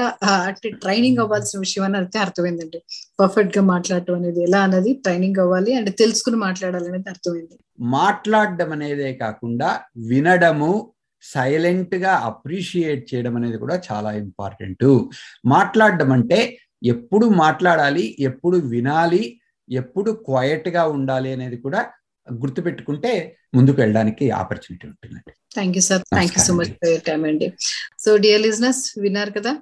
అంటే 0.48 0.70
ట్రైనింగ్ 0.84 1.20
అవ్వాల్సిన 1.24 1.58
విషయం 1.66 1.84
అని 1.88 1.98
అయితే 2.02 2.18
అర్థమైందండి 2.26 2.80
పర్ఫెక్ట్గా 3.20 3.64
మాట్లాడటం 3.74 4.16
అనేది 4.20 4.40
ఎలా 4.48 4.60
అనేది 4.68 4.92
ట్రైనింగ్ 5.04 5.40
అవ్వాలి 5.44 5.74
అండ్ 5.78 5.90
తెలుసుకుని 6.02 6.38
మాట్లాడాలి 6.46 6.88
అనేది 6.92 7.10
అర్థమైంది. 7.14 7.56
మాట్లాడడం 7.98 8.70
అనేదే 8.76 9.10
కాకుండా 9.24 9.68
వినడము 10.10 10.72
సైలెంట్గా 11.22 12.12
అప్రిషియేట్ 12.14 13.14
చేయడం 13.14 13.36
అనేది 13.36 13.58
కూడా 13.58 13.82
చాలా 13.92 14.12
ఇంపార్టెంట్. 14.12 14.86
మాట్లాడడం 15.46 16.12
అంటే 16.12 16.58
ఎప్పుడు 16.82 17.26
మాట్లాడాలి 17.26 18.16
ఎప్పుడు 18.20 18.56
వినాలి 18.56 19.36
ఎప్పుడు 19.68 20.10
క్వైట్గా 20.10 20.84
ఉండాలి 20.84 21.32
అనేది 21.32 21.56
కూడా 21.56 21.80
గుర్తుపెట్టుకుంటే 22.32 23.38
ముందుకు 23.54 23.80
వెళ్ళడానికి 23.80 24.30
ఆపర్చునిటీ 24.30 24.88
ఉంటుందండి. 24.88 25.32
Thank 25.54 25.76
you 25.76 25.82
sir 25.82 26.02
thank 26.14 26.38
you 26.38 26.44
so 26.44 26.54
much 26.54 26.68
for 26.68 27.00
time 27.06 27.24
అండి. 27.24 27.54
సో 27.98 28.16
డియర్ 28.16 28.42
లిజినెస్ 28.42 28.98
విన్నారు 28.98 29.30
కదా? 29.30 29.52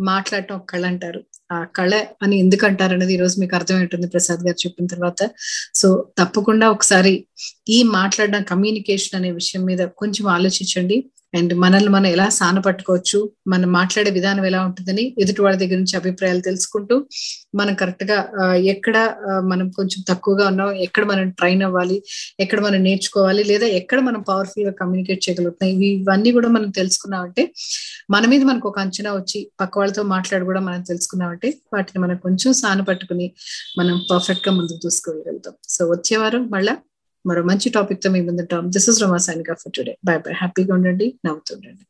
మాట్లాడటం 0.00 0.54
ఒక 0.54 0.64
కళ 0.64 0.86
అంటారు 0.86 1.20
ఆ 1.52 1.64
కళ 1.64 1.92
అని 2.22 2.36
ఎందుకు 2.38 2.66
అంటారు 2.66 2.92
అనేది 2.92 3.14
ఈరోజు 3.14 3.40
మీకు 3.40 3.56
అర్థమై 3.56 3.86
ప్రసాద్ 3.86 4.42
గారు 4.46 4.58
చెప్పిన 4.66 4.86
తర్వాత. 4.86 5.30
సో 5.74 5.88
తప్పకుండా 6.18 6.70
ఒకసారి 6.70 7.24
ఈ 7.68 7.82
మాట్లాడడం 7.82 8.42
కమ్యూనికేషన్ 8.42 9.16
అనే 9.20 9.30
విషయం 9.30 9.64
మీద 9.64 9.82
కొంచెం 9.96 10.26
ఆలోచించండి. 10.26 10.98
అండ్ 11.34 11.52
మనల్ని 11.54 11.90
మనం 11.90 12.06
ఎలా 12.06 12.26
సాన 12.30 12.58
పట్టుకోవచ్చు 12.58 13.18
మనం 13.46 13.68
మాట్లాడే 13.72 14.10
విధానం 14.10 14.44
ఎలా 14.46 14.60
ఉంటుందని 14.64 15.04
ఎదుటి 15.22 15.40
వాళ్ళ 15.42 15.56
దగ్గర 15.58 15.78
నుంచి 15.78 15.96
అభిప్రాయాలు 15.96 16.42
తెలుసుకుంటూ 16.42 16.96
మనం 17.54 17.74
కరెక్ట్గా 17.74 18.16
ఎక్కడ 18.72 18.96
మనం 19.44 19.66
కొంచెం 19.70 20.00
తక్కువగా 20.08 20.44
ఉన్నాం 20.46 20.70
ఎక్కడ 20.78 21.04
మనం 21.04 21.28
ట్రైన్ 21.30 21.62
అవ్వాలి 21.62 21.96
ఎక్కడ 22.40 22.58
మనం 22.60 22.80
నేర్చుకోవాలి 22.82 23.44
లేదా 23.44 23.68
ఎక్కడ 23.74 24.00
మనం 24.00 24.20
పవర్ఫుల్గా 24.28 24.74
కమ్యూనికేట్ 24.80 25.22
చేయగలుగుతున్నాం 25.28 25.72
ఇవన్నీ 25.90 26.32
కూడా 26.32 26.50
మనం 26.50 26.68
తెలుసుకున్నామంటే 26.72 27.44
మన 28.10 28.24
మీద 28.26 28.42
మనకు 28.42 28.68
ఒక 28.68 28.78
అంచనా 28.78 29.10
వచ్చి 29.12 29.40
పక్క 29.60 29.78
వాళ్ళతో 29.78 30.04
మాట్లాడి 30.12 30.44
కూడా 30.44 30.60
మనం 30.60 30.82
తెలుసుకున్నామంటే 30.82 31.50
వాటిని 31.74 32.00
మనం 32.00 32.16
కొంచెం 32.18 32.52
సాన 32.52 32.80
పట్టుకుని 32.82 33.28
మనం 33.78 33.96
పర్ఫెక్ట్గా 34.10 34.54
ముందుకు 34.54 34.80
చూసుకోగలుగుతాం 34.86 35.56
సో 35.68 35.84
వచ్చే 35.90 36.16
వారం 36.16 36.44
మళ్ళా 36.50 36.74
మరో 37.26 37.42
మంచి 37.44 37.68
టాపిక్తో 37.70 38.10
మీ 38.10 38.20
ముందుంటాం. 38.20 38.70
దిస్ 38.70 38.88
ఇస్ 38.88 39.02
రమా 39.02 39.18
సైనిక 39.18 39.52
ఫర్ 39.52 39.72
టుడే 39.76 39.94
బై 40.04 40.16
బై 40.18 40.32
హ్యాపీగా 40.32 40.74
ఉండండి 40.74 41.06
నవ్వుతుండండి 41.24 41.84